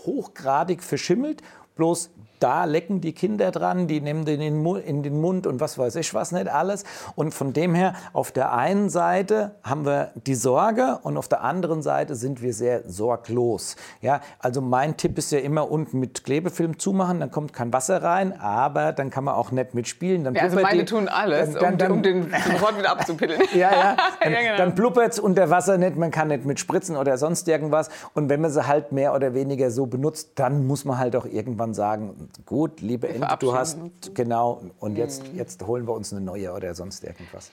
hochgradig 0.07 0.83
verschimmelt, 0.83 1.43
bloß 1.77 2.11
da 2.43 2.65
lecken 2.65 3.01
die 3.01 3.13
Kinder 3.13 3.51
dran, 3.51 3.87
die 3.87 4.01
nehmen 4.01 4.25
den 4.25 4.41
in 4.41 5.03
den 5.03 5.21
Mund 5.21 5.47
und 5.47 5.61
was 5.61 5.79
weiß 5.79 5.97
ich 5.97 6.13
was 6.15 6.33
nicht 6.33 6.49
alles. 6.49 6.85
Und 7.15 7.33
von 7.35 7.53
dem 7.53 7.75
her, 7.75 7.95
auf 8.13 8.33
der 8.33 8.53
einen 8.53 8.89
Seite 8.91 9.53
haben 9.63 9.85
wir 9.87 10.11
die 10.27 10.35
Sorge 10.35 10.99
und 11.03 11.17
auf 11.17 11.29
der 11.29 11.43
anderen 11.43 11.83
Seite 11.83 12.15
sind 12.15 12.43
wir 12.43 12.53
sehr 12.55 12.83
sorglos. 12.89 13.77
Ja, 14.01 14.21
also 14.39 14.61
mein 14.61 14.97
Tipp 14.97 15.19
ist 15.19 15.31
ja 15.33 15.39
immer 15.39 15.71
unten 15.71 16.01
mit 16.01 16.25
Klebefilm 16.25 16.79
zumachen, 16.79 17.21
dann 17.21 17.31
kommt 17.31 17.53
kein 17.53 17.73
Wasser 17.73 18.03
rein, 18.03 18.39
aber 18.41 18.93
dann 18.93 19.11
kann 19.11 19.25
man 19.25 19.35
auch 19.35 19.51
nicht 19.53 19.75
mitspielen. 19.75 20.25
Dann 20.25 20.35
Ja, 20.35 20.43
also 20.43 20.59
meine 20.61 20.81
die- 20.81 20.85
tun 20.85 21.09
alles, 21.09 21.55
dann, 21.55 21.79
dann, 21.79 21.93
um, 21.93 21.97
um 21.99 22.03
dann, 22.03 22.31
den 22.31 22.35
sofort 22.51 22.79
wieder 22.79 22.91
abzupiddeln. 22.91 23.41
ja, 23.55 23.71
ja. 23.73 23.97
Dann, 24.23 24.33
Ja, 24.33 24.41
genau. 24.41 24.57
dann 24.57 24.75
blubbert 24.75 25.13
es 25.13 25.19
unter 25.19 25.51
Wasser 25.51 25.79
nicht, 25.79 25.97
man 25.97 26.11
kann 26.11 26.29
nicht 26.29 26.45
mit 26.45 26.61
spritzen 26.61 26.97
oder 26.97 27.19
sonst 27.19 27.49
irgendwas. 27.49 27.89
Und 28.15 28.29
wenn 28.29 28.41
man 28.41 28.51
sie 28.51 28.67
halt 28.67 28.93
mehr 28.93 29.15
oder 29.15 29.35
weniger 29.35 29.71
so 29.71 29.87
benutzt, 29.87 30.33
dann 30.37 30.67
muss 30.67 30.85
man 30.85 30.99
halt 30.99 31.17
auch 31.17 31.27
irgendwann 31.27 31.75
sagen, 31.75 32.29
gut, 32.47 32.81
liebe 32.81 33.09
Ente, 33.09 33.37
du 33.41 33.55
hast, 33.55 33.79
genau, 34.15 34.63
und 34.81 34.97
jetzt, 34.97 35.23
jetzt 35.35 35.67
holen 35.67 35.87
wir 35.87 35.95
uns 35.95 36.13
eine 36.13 36.21
neue 36.21 36.53
oder 36.53 36.75
sonst 36.75 37.05
irgendwas. 37.05 37.51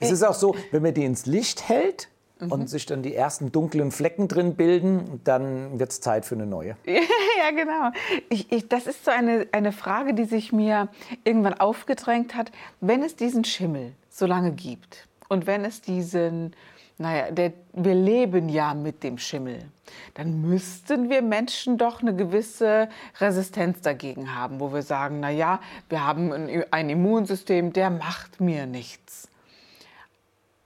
Es 0.00 0.10
ist 0.10 0.22
auch 0.22 0.34
so, 0.34 0.54
wenn 0.70 0.82
man 0.82 0.94
die 0.94 1.04
ins 1.04 1.26
Licht 1.26 1.68
hält 1.68 2.08
und 2.40 2.68
sich 2.68 2.86
dann 2.86 3.02
die 3.02 3.14
ersten 3.14 3.52
dunklen 3.52 3.90
Flecken 3.90 4.28
drin 4.28 4.54
bilden, 4.54 5.20
dann 5.24 5.78
wird 5.78 5.92
es 5.92 6.00
Zeit 6.00 6.24
für 6.24 6.34
eine 6.34 6.46
neue. 6.46 6.76
ja, 6.86 7.50
genau. 7.50 7.90
Ich, 8.28 8.50
ich, 8.50 8.68
das 8.68 8.86
ist 8.86 9.04
so 9.04 9.10
eine, 9.10 9.46
eine 9.52 9.72
Frage, 9.72 10.14
die 10.14 10.24
sich 10.24 10.52
mir 10.52 10.88
irgendwann 11.24 11.54
aufgedrängt 11.54 12.34
hat. 12.34 12.50
Wenn 12.80 13.02
es 13.02 13.16
diesen 13.16 13.44
Schimmel 13.44 13.92
so 14.10 14.26
lange 14.26 14.52
gibt 14.52 15.06
und 15.28 15.46
wenn 15.46 15.64
es 15.64 15.80
diesen, 15.80 16.54
naja, 16.98 17.30
der, 17.30 17.52
wir 17.72 17.94
leben 17.94 18.48
ja 18.48 18.72
mit 18.74 19.02
dem 19.02 19.18
Schimmel, 19.18 19.68
dann 20.14 20.42
müssten 20.42 21.10
wir 21.10 21.22
Menschen 21.22 21.76
doch 21.76 22.00
eine 22.00 22.14
gewisse 22.14 22.88
Resistenz 23.18 23.80
dagegen 23.80 24.34
haben, 24.34 24.60
wo 24.60 24.72
wir 24.72 24.82
sagen, 24.82 25.20
naja, 25.20 25.60
wir 25.88 26.06
haben 26.06 26.32
ein, 26.32 26.64
ein 26.70 26.90
Immunsystem, 26.90 27.72
der 27.72 27.90
macht 27.90 28.40
mir 28.40 28.66
nichts. 28.66 29.28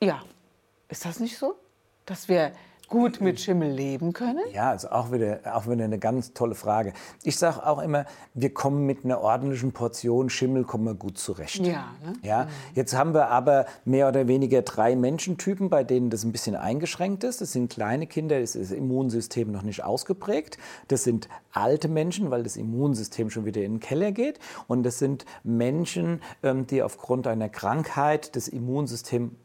Ja, 0.00 0.22
ist 0.88 1.04
das 1.04 1.18
nicht 1.18 1.38
so? 1.38 1.54
Dass 2.06 2.28
wir 2.28 2.52
gut 2.88 3.20
mit 3.20 3.40
Schimmel 3.40 3.70
leben 3.70 4.12
können? 4.12 4.42
Ja, 4.52 4.70
also 4.70 4.88
auch 4.90 5.12
wieder, 5.12 5.40
auch 5.52 5.66
wieder 5.68 5.84
eine 5.84 5.98
ganz 5.98 6.32
tolle 6.32 6.54
Frage. 6.54 6.92
Ich 7.22 7.36
sage 7.36 7.64
auch 7.66 7.80
immer, 7.80 8.06
wir 8.34 8.52
kommen 8.52 8.86
mit 8.86 9.04
einer 9.04 9.20
ordentlichen 9.20 9.72
Portion 9.72 10.30
Schimmel 10.30 10.64
kommen 10.64 10.84
wir 10.84 10.94
gut 10.94 11.18
zurecht. 11.18 11.66
Ja, 11.66 11.94
ne? 12.04 12.14
Ja, 12.22 12.48
jetzt 12.74 12.96
haben 12.96 13.14
wir 13.14 13.28
aber 13.28 13.66
mehr 13.84 14.08
oder 14.08 14.26
weniger 14.28 14.62
drei 14.62 14.96
Menschentypen, 14.96 15.68
bei 15.68 15.84
denen 15.84 16.10
das 16.10 16.24
ein 16.24 16.32
bisschen 16.32 16.56
eingeschränkt 16.56 17.24
ist. 17.24 17.40
Das 17.40 17.52
sind 17.52 17.70
kleine 17.70 18.06
Kinder, 18.06 18.40
das 18.40 18.56
ist 18.56 18.70
das 18.70 18.78
Immunsystem 18.78 19.52
noch 19.52 19.62
nicht 19.62 19.84
ausgeprägt. 19.84 20.58
Das 20.88 21.04
sind 21.04 21.28
alte 21.52 21.88
Menschen, 21.88 22.30
weil 22.30 22.42
das 22.42 22.56
Immunsystem 22.56 23.30
schon 23.30 23.44
wieder 23.44 23.62
in 23.62 23.74
den 23.74 23.80
Keller 23.80 24.12
geht. 24.12 24.38
Und 24.66 24.82
das 24.82 24.98
sind 24.98 25.24
Menschen, 25.44 26.22
ähm, 26.42 26.66
die 26.66 26.82
aufgrund 26.82 27.26
einer 27.26 27.48
Krankheit 27.48 28.34
das 28.36 28.48
Immunsystem 28.48 29.36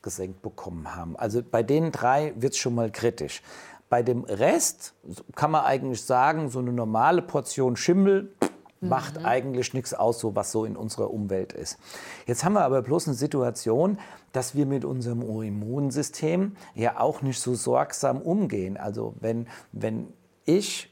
herabgesenkt 0.00 0.42
bekommen 0.42 0.94
haben. 0.94 1.16
Also 1.16 1.42
bei 1.42 1.62
den 1.62 1.92
drei 1.92 2.32
wird 2.36 2.54
es 2.54 2.58
schon 2.58 2.74
mal 2.74 2.90
kritisch. 2.90 3.42
bei 3.88 4.04
dem 4.04 4.22
Rest 4.22 4.94
kann 5.34 5.50
man 5.50 5.64
eigentlich 5.64 6.02
sagen, 6.02 6.48
so 6.48 6.60
eine 6.60 6.72
normale 6.72 7.22
Portion 7.22 7.76
Schimmel 7.76 8.32
macht 8.80 9.18
mhm. 9.18 9.26
eigentlich 9.26 9.74
nichts 9.74 9.94
aus, 9.94 10.20
so 10.20 10.36
was 10.36 10.52
so 10.52 10.64
in 10.64 10.76
unserer 10.76 11.10
Umwelt 11.10 11.52
ist. 11.52 11.76
Jetzt 12.24 12.44
haben 12.44 12.52
wir 12.52 12.62
aber 12.62 12.82
bloß 12.82 13.08
eine 13.08 13.16
Situation, 13.16 13.98
dass 14.32 14.54
wir 14.54 14.64
mit 14.64 14.84
unserem 14.84 15.22
Immunsystem 15.22 16.54
ja 16.76 17.00
auch 17.00 17.20
nicht 17.20 17.40
so 17.40 17.56
sorgsam 17.56 18.22
umgehen. 18.22 18.76
Also 18.76 19.14
wenn, 19.18 19.48
wenn 19.72 20.12
ich 20.44 20.88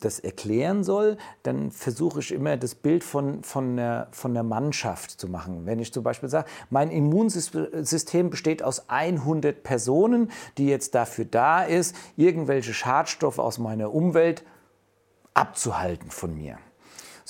das 0.00 0.18
erklären 0.18 0.84
soll, 0.84 1.16
dann 1.42 1.70
versuche 1.70 2.20
ich 2.20 2.32
immer 2.32 2.56
das 2.56 2.74
Bild 2.74 3.04
von, 3.04 3.42
von, 3.42 3.76
der, 3.76 4.08
von 4.10 4.34
der 4.34 4.42
Mannschaft 4.42 5.12
zu 5.12 5.28
machen. 5.28 5.64
Wenn 5.64 5.78
ich 5.78 5.92
zum 5.92 6.02
Beispiel 6.02 6.28
sage, 6.28 6.48
mein 6.70 6.90
Immunsystem 6.90 8.30
besteht 8.30 8.62
aus 8.62 8.88
100 8.88 9.62
Personen, 9.62 10.30
die 10.58 10.66
jetzt 10.66 10.94
dafür 10.94 11.24
da 11.24 11.62
ist, 11.62 11.96
irgendwelche 12.16 12.74
Schadstoffe 12.74 13.38
aus 13.38 13.58
meiner 13.58 13.94
Umwelt 13.94 14.44
abzuhalten 15.34 16.10
von 16.10 16.36
mir. 16.36 16.58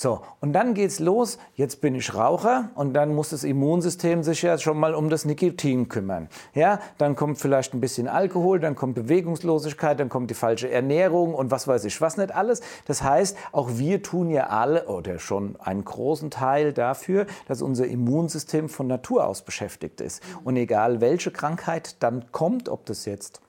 So, 0.03 0.19
und 0.41 0.51
dann 0.51 0.73
geht's 0.73 0.99
los. 0.99 1.37
Jetzt 1.55 1.79
bin 1.79 1.95
ich 1.95 2.13
Raucher 2.13 2.71
und 2.75 2.91
dann 2.93 3.15
muss 3.15 3.29
das 3.29 3.45
Immunsystem 3.45 4.21
sich 4.21 4.41
ja 4.41 4.57
schon 4.57 4.77
mal 4.77 4.95
um 4.95 5.09
das 5.09 5.23
Nikotin 5.23 5.87
kümmern. 5.87 6.27
Ja, 6.53 6.81
dann 6.97 7.15
kommt 7.15 7.37
vielleicht 7.37 7.73
ein 7.73 7.79
bisschen 7.79 8.09
Alkohol, 8.09 8.59
dann 8.59 8.75
kommt 8.75 8.95
Bewegungslosigkeit, 8.95 9.97
dann 9.97 10.09
kommt 10.09 10.29
die 10.29 10.33
falsche 10.33 10.69
Ernährung 10.69 11.33
und 11.33 11.51
was 11.51 11.69
weiß 11.69 11.85
ich, 11.85 12.01
was 12.01 12.17
nicht 12.17 12.35
alles. 12.35 12.59
Das 12.83 13.01
heißt, 13.01 13.37
auch 13.53 13.77
wir 13.77 14.03
tun 14.03 14.29
ja 14.29 14.47
alle 14.47 14.87
oder 14.87 15.19
schon 15.19 15.55
einen 15.61 15.85
großen 15.85 16.29
Teil 16.29 16.73
dafür, 16.73 17.25
dass 17.47 17.61
unser 17.61 17.87
Immunsystem 17.87 18.67
von 18.67 18.87
Natur 18.87 19.25
aus 19.25 19.43
beschäftigt 19.43 20.01
ist. 20.01 20.21
Und 20.43 20.57
egal 20.57 20.99
welche 20.99 21.31
Krankheit 21.31 22.03
dann 22.03 22.29
kommt, 22.33 22.67
ob 22.67 22.85
das 22.87 23.05
jetzt 23.05 23.39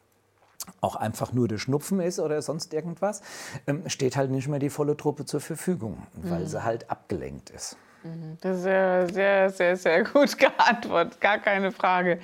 auch 0.81 0.96
einfach 0.96 1.33
nur 1.33 1.48
der 1.48 1.59
Schnupfen 1.59 2.00
ist 2.00 2.20
oder 2.20 2.40
sonst 2.42 2.74
irgendwas, 2.74 3.22
ähm, 3.66 3.88
steht 3.88 4.16
halt 4.16 4.31
nicht 4.31 4.48
mehr 4.48 4.59
die 4.59 4.70
volle 4.70 4.96
Truppe 4.96 5.24
zur 5.24 5.40
Verfügung, 5.40 6.07
weil 6.14 6.40
mhm. 6.40 6.46
sie 6.46 6.64
halt 6.64 6.90
abgelenkt 6.90 7.50
ist. 7.50 7.77
Mhm. 8.05 8.37
Das 8.40 8.59
ist 8.59 8.62
sehr, 8.64 9.09
sehr, 9.09 9.50
sehr, 9.50 9.77
sehr 9.77 10.05
gut 10.05 10.38
geantwortet, 10.38 11.20
gar 11.20 11.38
keine 11.38 11.72
Frage. 11.72 12.20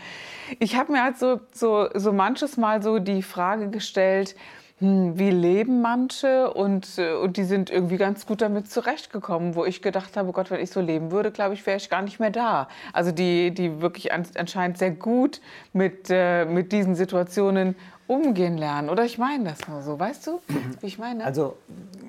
Ich 0.58 0.76
habe 0.76 0.92
mir 0.92 1.02
halt 1.02 1.18
so, 1.18 1.40
so, 1.52 1.88
so 1.94 2.12
manches 2.12 2.56
Mal 2.56 2.82
so 2.82 2.98
die 2.98 3.22
Frage 3.22 3.70
gestellt, 3.70 4.36
hm, 4.80 5.18
wie 5.18 5.30
leben 5.30 5.82
manche 5.82 6.52
und, 6.54 6.96
äh, 6.96 7.12
und 7.12 7.36
die 7.36 7.44
sind 7.44 7.68
irgendwie 7.68 7.98
ganz 7.98 8.24
gut 8.24 8.40
damit 8.40 8.70
zurechtgekommen, 8.70 9.54
wo 9.54 9.66
ich 9.66 9.82
gedacht 9.82 10.16
habe, 10.16 10.32
Gott, 10.32 10.50
wenn 10.50 10.60
ich 10.60 10.70
so 10.70 10.80
leben 10.80 11.10
würde, 11.10 11.30
glaube 11.30 11.52
ich, 11.52 11.66
wäre 11.66 11.76
ich 11.76 11.90
gar 11.90 12.00
nicht 12.00 12.18
mehr 12.18 12.30
da. 12.30 12.66
Also 12.94 13.12
die, 13.12 13.50
die 13.52 13.82
wirklich 13.82 14.12
anscheinend 14.12 14.78
sehr 14.78 14.90
gut 14.90 15.42
mit, 15.74 16.08
äh, 16.08 16.46
mit 16.46 16.72
diesen 16.72 16.94
Situationen 16.94 17.76
umgehen 18.10 18.58
lernen. 18.58 18.90
Oder 18.90 19.04
ich 19.04 19.18
meine 19.18 19.50
das 19.50 19.68
nur 19.68 19.82
so, 19.82 19.98
weißt 19.98 20.26
du, 20.26 20.40
wie 20.80 20.86
ich 20.86 20.98
meine? 20.98 21.24
Also 21.24 21.56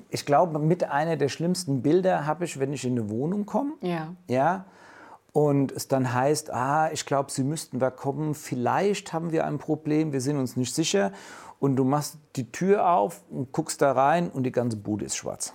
ich 0.09 0.25
glaube, 0.25 0.57
mit 0.57 0.83
einer 0.83 1.15
der 1.15 1.29
schlimmsten 1.29 1.83
Bilder 1.83 2.25
habe 2.25 2.45
ich, 2.45 2.59
wenn 2.59 2.73
ich 2.73 2.85
in 2.85 2.93
eine 2.93 3.09
Wohnung 3.11 3.45
komme. 3.45 3.73
Ja. 3.81 4.13
Ja. 4.27 4.65
Und 5.31 5.71
es 5.71 5.87
dann 5.87 6.11
heißt, 6.11 6.51
ah, 6.51 6.89
ich 6.91 7.05
glaube, 7.05 7.31
Sie 7.31 7.43
müssten 7.43 7.79
da 7.79 7.89
kommen, 7.89 8.33
vielleicht 8.33 9.13
haben 9.13 9.31
wir 9.31 9.45
ein 9.45 9.59
Problem, 9.59 10.11
wir 10.11 10.19
sind 10.19 10.37
uns 10.37 10.57
nicht 10.57 10.73
sicher. 10.73 11.11
Und 11.59 11.75
du 11.75 11.83
machst 11.83 12.17
die 12.35 12.51
Tür 12.51 12.89
auf 12.89 13.21
und 13.29 13.51
guckst 13.51 13.81
da 13.83 13.91
rein 13.91 14.29
und 14.31 14.43
die 14.43 14.51
ganze 14.51 14.77
Bude 14.77 15.05
ist 15.05 15.15
schwarz. 15.15 15.53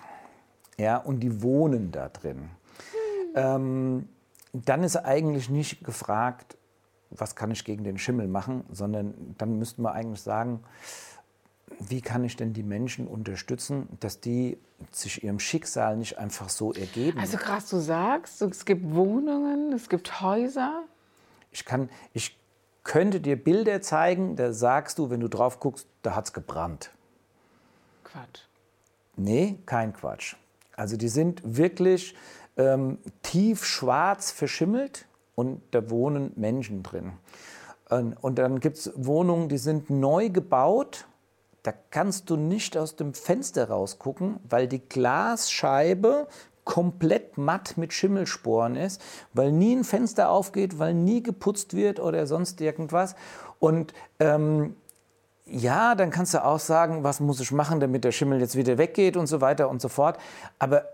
Ja, 0.79 0.99
und 0.99 1.21
die 1.21 1.43
wohnen 1.43 1.91
da 1.91 2.09
drin. 2.09 2.51
Hm. 3.33 3.33
Ähm, 3.35 4.09
dann 4.53 4.85
ist 4.85 4.97
eigentlich 4.97 5.51
nicht 5.51 5.85
gefragt, 5.85 6.56
was 7.11 7.37
kann 7.37 7.51
ich 7.51 7.65
gegen 7.65 7.85
den 7.85 7.99
Schimmel 7.99 8.29
machen, 8.29 8.65
sondern 8.71 9.35
dann 9.39 9.59
müssten 9.59 9.83
wir 9.83 9.93
eigentlich 9.93 10.23
sagen, 10.23 10.61
wie 11.81 12.01
kann 12.01 12.25
ich 12.25 12.37
denn 12.37 12.53
die 12.53 12.63
Menschen 12.63 13.07
unterstützen, 13.07 13.89
dass 14.01 14.21
die 14.21 14.59
sich 14.93 15.25
ihrem 15.25 15.39
Schicksal 15.39 15.97
nicht 15.97 16.19
einfach 16.19 16.49
so 16.49 16.73
ergeben? 16.73 17.19
Also 17.19 17.37
krass, 17.37 17.69
du 17.69 17.79
sagst, 17.79 18.41
es 18.43 18.65
gibt 18.65 18.95
Wohnungen, 18.95 19.73
es 19.73 19.89
gibt 19.89 20.21
Häuser. 20.21 20.85
Ich, 21.51 21.65
kann, 21.65 21.89
ich 22.13 22.39
könnte 22.85 23.21
dir 23.21 23.43
Bilder 23.43 23.83
zeigen, 23.83 24.37
da 24.37 24.53
sagst 24.53 24.99
du, 24.99 25.11
wenn 25.11 25.21
du 25.21 25.29
drauf 25.29 25.59
guckst, 25.59 25.89
da 26.03 26.15
hat 26.15 26.27
es 26.27 26.33
gebrannt. 26.33 26.91
Quatsch. 28.05 28.43
Nee, 29.17 29.59
kein 29.67 29.93
Quatsch. 29.93 30.37
Also 30.77 30.97
die 30.97 31.09
sind 31.09 31.41
wirklich 31.45 32.15
ähm, 32.57 32.99
tief 33.23 33.65
schwarz 33.65 34.31
verschimmelt 34.31 35.07
und 35.37 35.63
da 35.71 35.89
wohnen 35.89 36.33
Menschen 36.35 36.83
drin. 36.83 37.13
Und 37.89 38.39
dann 38.39 38.59
gibt 38.59 38.79
es 38.79 38.93
Wohnungen, 38.97 39.49
die 39.49 39.59
sind 39.59 39.91
neu 39.91 40.29
gebaut. 40.31 41.07
Da 41.63 41.73
kannst 41.91 42.31
du 42.31 42.37
nicht 42.37 42.77
aus 42.77 42.97
dem 42.97 43.15
Fenster 43.15 43.69
rausgucken, 43.69 44.41
weil 44.49 44.67
die 44.67 44.81
Glasscheibe 44.81 46.27
komplett 46.65 47.39
matt 47.39 47.77
mit 47.77 47.93
Schimmelsporen 47.93 48.75
ist, 48.75 49.01
weil 49.33 49.53
nie 49.53 49.77
ein 49.77 49.85
Fenster 49.85 50.31
aufgeht, 50.31 50.81
weil 50.81 50.95
nie 50.95 51.23
geputzt 51.23 51.75
wird 51.75 52.01
oder 52.01 52.27
sonst 52.27 52.61
irgendwas. 52.61 53.15
Und 53.61 53.95
ähm, 54.19 54.75
ja, 55.49 55.95
dann 55.95 56.11
kannst 56.11 56.35
du 56.35 56.45
auch 56.45 56.59
sagen, 56.59 57.05
was 57.05 57.21
muss 57.21 57.39
ich 57.39 57.53
machen, 57.53 57.79
damit 57.79 58.03
der 58.03 58.11
Schimmel 58.11 58.41
jetzt 58.41 58.57
wieder 58.57 58.79
weggeht 58.79 59.17
und 59.17 59.29
so 59.29 59.41
weiter 59.41 59.71
und 59.71 59.81
so 59.81 59.89
fort. 59.89 60.19
Aber 60.59 60.87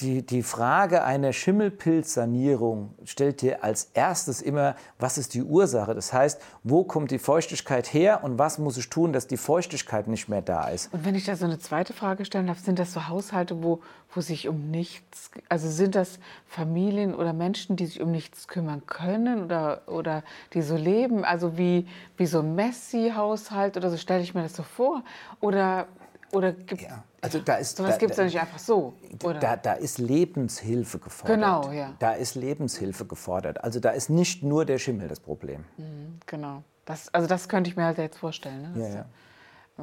die, 0.00 0.24
die 0.24 0.42
Frage 0.42 1.04
einer 1.04 1.34
Schimmelpilzsanierung 1.34 2.94
stellt 3.04 3.42
dir 3.42 3.62
als 3.62 3.90
erstes 3.92 4.40
immer, 4.40 4.74
was 4.98 5.18
ist 5.18 5.34
die 5.34 5.42
Ursache? 5.42 5.94
Das 5.94 6.14
heißt, 6.14 6.40
wo 6.64 6.82
kommt 6.84 7.10
die 7.10 7.18
Feuchtigkeit 7.18 7.92
her 7.92 8.24
und 8.24 8.38
was 8.38 8.58
muss 8.58 8.78
ich 8.78 8.88
tun, 8.88 9.12
dass 9.12 9.26
die 9.26 9.36
Feuchtigkeit 9.36 10.08
nicht 10.08 10.30
mehr 10.30 10.40
da 10.40 10.68
ist? 10.68 10.92
Und 10.94 11.04
wenn 11.04 11.14
ich 11.14 11.26
da 11.26 11.36
so 11.36 11.44
eine 11.44 11.58
zweite 11.58 11.92
Frage 11.92 12.24
stellen 12.24 12.46
darf, 12.46 12.60
sind 12.60 12.78
das 12.78 12.94
so 12.94 13.06
Haushalte, 13.06 13.62
wo, 13.62 13.80
wo 14.12 14.20
sich 14.20 14.48
um 14.48 14.70
nichts, 14.70 15.30
also 15.48 15.68
sind 15.68 15.94
das 15.94 16.18
Familien 16.46 17.14
oder 17.14 17.32
Menschen, 17.32 17.76
die 17.76 17.86
sich 17.86 18.00
um 18.00 18.10
nichts 18.10 18.48
kümmern 18.48 18.84
können 18.86 19.44
oder, 19.44 19.82
oder 19.86 20.22
die 20.52 20.62
so 20.62 20.76
leben, 20.76 21.24
also 21.24 21.56
wie, 21.56 21.86
wie 22.16 22.26
so 22.26 22.40
ein 22.40 22.54
Messi-Haushalt 22.54 23.76
oder 23.76 23.90
so 23.90 23.96
stelle 23.96 24.22
ich 24.22 24.34
mir 24.34 24.42
das 24.42 24.56
so 24.56 24.62
vor? 24.62 25.04
Oder, 25.40 25.86
oder 26.32 26.52
gibt 26.52 26.82
ja. 26.82 27.04
Also 27.22 27.38
da 27.38 27.56
ist, 27.56 27.76
so 27.76 27.84
was 27.84 27.98
gibt 27.98 28.12
es 28.12 28.16
ja 28.16 28.24
nicht 28.24 28.40
einfach 28.40 28.58
so. 28.58 28.94
Oder? 29.22 29.40
Da, 29.40 29.56
da 29.56 29.72
ist 29.74 29.98
Lebenshilfe 29.98 30.98
gefordert. 30.98 31.36
Genau, 31.36 31.70
ja. 31.70 31.94
Da 31.98 32.12
ist 32.12 32.34
Lebenshilfe 32.34 33.04
gefordert. 33.04 33.62
Also 33.62 33.78
da 33.78 33.90
ist 33.90 34.08
nicht 34.08 34.42
nur 34.42 34.64
der 34.64 34.78
Schimmel 34.78 35.06
das 35.06 35.20
Problem. 35.20 35.64
Mhm, 35.76 36.18
genau. 36.24 36.64
Das, 36.86 37.12
also 37.12 37.26
das 37.26 37.48
könnte 37.48 37.68
ich 37.68 37.76
mir 37.76 37.84
halt 37.84 37.98
jetzt 37.98 38.16
vorstellen. 38.16 38.72
Ne? 38.72 38.80
Ja, 38.80 38.94
ja. 38.94 39.04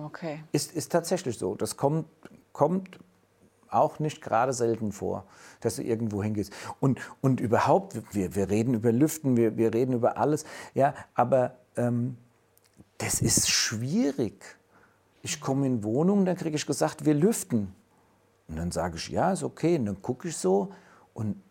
Okay. 0.06 0.44
Ist, 0.52 0.74
ist 0.74 0.92
tatsächlich 0.92 1.38
so. 1.38 1.56
Das 1.56 1.78
kommt, 1.78 2.08
kommt 2.54 3.00
auch 3.70 4.00
nicht 4.00 4.22
gerade 4.22 4.54
selten 4.54 4.92
vor, 4.92 5.26
dass 5.62 5.78
du 5.78 5.84
irgendwo 5.84 6.24
hingehst. 6.24 6.54
Und, 6.80 7.00
und 7.22 7.40
überhaupt, 7.40 8.02
wir, 8.14 8.36
wir 8.36 8.50
reden 8.50 8.74
über 8.74 8.92
Lüften, 8.92 9.38
wir, 9.38 9.58
wir 9.58 9.74
reden 9.74 9.94
über 9.94 10.18
alles, 10.18 10.46
ja, 10.74 10.94
aber 11.14 11.56
ähm, 11.76 12.18
das 12.98 13.22
ist 13.22 13.50
schwierig. 13.50 14.44
Ich 15.22 15.42
komme 15.42 15.66
in 15.66 15.84
Wohnungen, 15.84 16.26
dann 16.26 16.36
kriege 16.36 16.56
ich 16.56 16.66
gesagt, 16.66 17.06
wir 17.06 17.14
lüften. 17.14 17.74
Und 18.48 18.56
dann 18.56 18.72
sage 18.72 18.98
ich, 18.98 19.10
ja, 19.10 19.32
ist 19.34 19.44
okay. 19.44 19.78
Und 19.78 19.86
dann 19.86 20.02
gucke 20.02 20.30
ich 20.30 20.38
so 20.38 20.72
und 21.14 21.42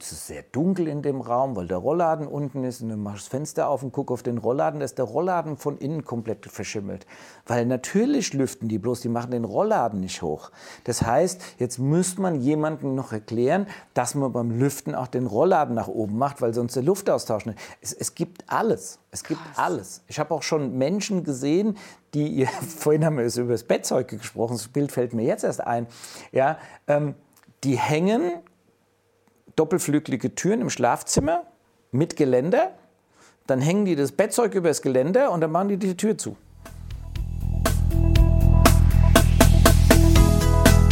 es 0.00 0.12
ist 0.12 0.26
sehr 0.26 0.42
dunkel 0.52 0.88
in 0.88 1.02
dem 1.02 1.20
Raum, 1.20 1.56
weil 1.56 1.66
der 1.66 1.78
Rollladen 1.78 2.26
unten 2.26 2.64
ist. 2.64 2.82
Und 2.82 2.90
dann 2.90 3.02
mache 3.02 3.16
ich 3.16 3.22
das 3.22 3.28
Fenster 3.28 3.68
auf 3.68 3.82
und 3.82 3.92
gucke 3.92 4.12
auf 4.12 4.22
den 4.22 4.38
Rollladen. 4.38 4.80
Da 4.80 4.84
ist 4.84 4.98
der 4.98 5.04
Rollladen 5.04 5.56
von 5.56 5.78
innen 5.78 6.04
komplett 6.04 6.46
verschimmelt. 6.46 7.06
Weil 7.46 7.66
natürlich 7.66 8.32
lüften 8.32 8.68
die 8.68 8.78
bloß, 8.78 9.00
die 9.00 9.08
machen 9.08 9.30
den 9.30 9.44
Rollladen 9.44 10.00
nicht 10.00 10.22
hoch. 10.22 10.50
Das 10.84 11.02
heißt, 11.02 11.40
jetzt 11.58 11.78
müsste 11.78 12.20
man 12.20 12.40
jemandem 12.40 12.94
noch 12.94 13.12
erklären, 13.12 13.66
dass 13.94 14.14
man 14.14 14.32
beim 14.32 14.58
Lüften 14.58 14.94
auch 14.94 15.08
den 15.08 15.26
Rollladen 15.26 15.74
nach 15.74 15.88
oben 15.88 16.18
macht, 16.18 16.42
weil 16.42 16.54
sonst 16.54 16.76
der 16.76 16.82
Luftaustausch 16.82 17.46
nicht. 17.46 17.58
Es, 17.80 17.92
es 17.92 18.14
gibt 18.14 18.44
alles. 18.46 18.98
Es 19.10 19.24
gibt 19.24 19.40
Krass. 19.40 19.58
alles. 19.58 20.02
Ich 20.08 20.18
habe 20.18 20.34
auch 20.34 20.42
schon 20.42 20.76
Menschen 20.76 21.24
gesehen, 21.24 21.76
die, 22.14 22.28
ihr, 22.28 22.48
vorhin 22.78 23.04
haben 23.04 23.18
wir 23.18 23.24
über 23.24 23.52
das 23.52 23.64
Bettzeug 23.64 24.08
gesprochen, 24.08 24.54
das 24.56 24.68
Bild 24.68 24.92
fällt 24.92 25.14
mir 25.14 25.24
jetzt 25.24 25.44
erst 25.44 25.60
ein, 25.60 25.86
ja, 26.32 26.58
ähm, 26.86 27.14
die 27.64 27.76
hängen 27.76 28.32
doppelflügelige 29.56 30.34
Türen 30.34 30.60
im 30.60 30.70
Schlafzimmer 30.70 31.42
mit 31.90 32.16
Geländer. 32.16 32.70
Dann 33.46 33.60
hängen 33.60 33.84
die 33.84 33.96
das 33.96 34.12
Bettzeug 34.12 34.54
über 34.54 34.68
das 34.68 34.82
Geländer 34.82 35.32
und 35.32 35.40
dann 35.40 35.50
machen 35.50 35.68
die 35.68 35.78
die 35.78 35.96
Tür 35.96 36.16
zu. 36.18 36.36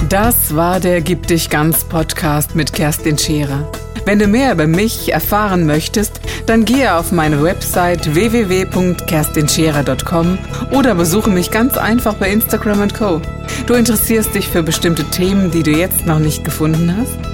Das 0.08 0.54
war 0.54 0.80
der 0.80 1.00
Gib 1.00 1.26
dich 1.26 1.50
ganz 1.50 1.82
Podcast 1.84 2.54
mit 2.54 2.72
Kerstin 2.72 3.18
Scherer. 3.18 3.68
Wenn 4.04 4.18
du 4.18 4.26
mehr 4.28 4.52
über 4.52 4.66
mich 4.66 5.12
erfahren 5.12 5.64
möchtest, 5.66 6.20
dann 6.46 6.66
gehe 6.66 6.94
auf 6.94 7.10
meine 7.10 7.42
Website 7.42 8.14
www.kerstinscherer.com 8.14 10.38
oder 10.72 10.94
besuche 10.94 11.30
mich 11.30 11.50
ganz 11.50 11.78
einfach 11.78 12.14
bei 12.14 12.30
Instagram 12.30 12.92
Co. 12.92 13.22
Du 13.66 13.74
interessierst 13.74 14.34
dich 14.34 14.48
für 14.48 14.62
bestimmte 14.62 15.04
Themen, 15.04 15.50
die 15.50 15.62
du 15.62 15.70
jetzt 15.70 16.06
noch 16.06 16.18
nicht 16.18 16.44
gefunden 16.44 16.94
hast? 16.96 17.33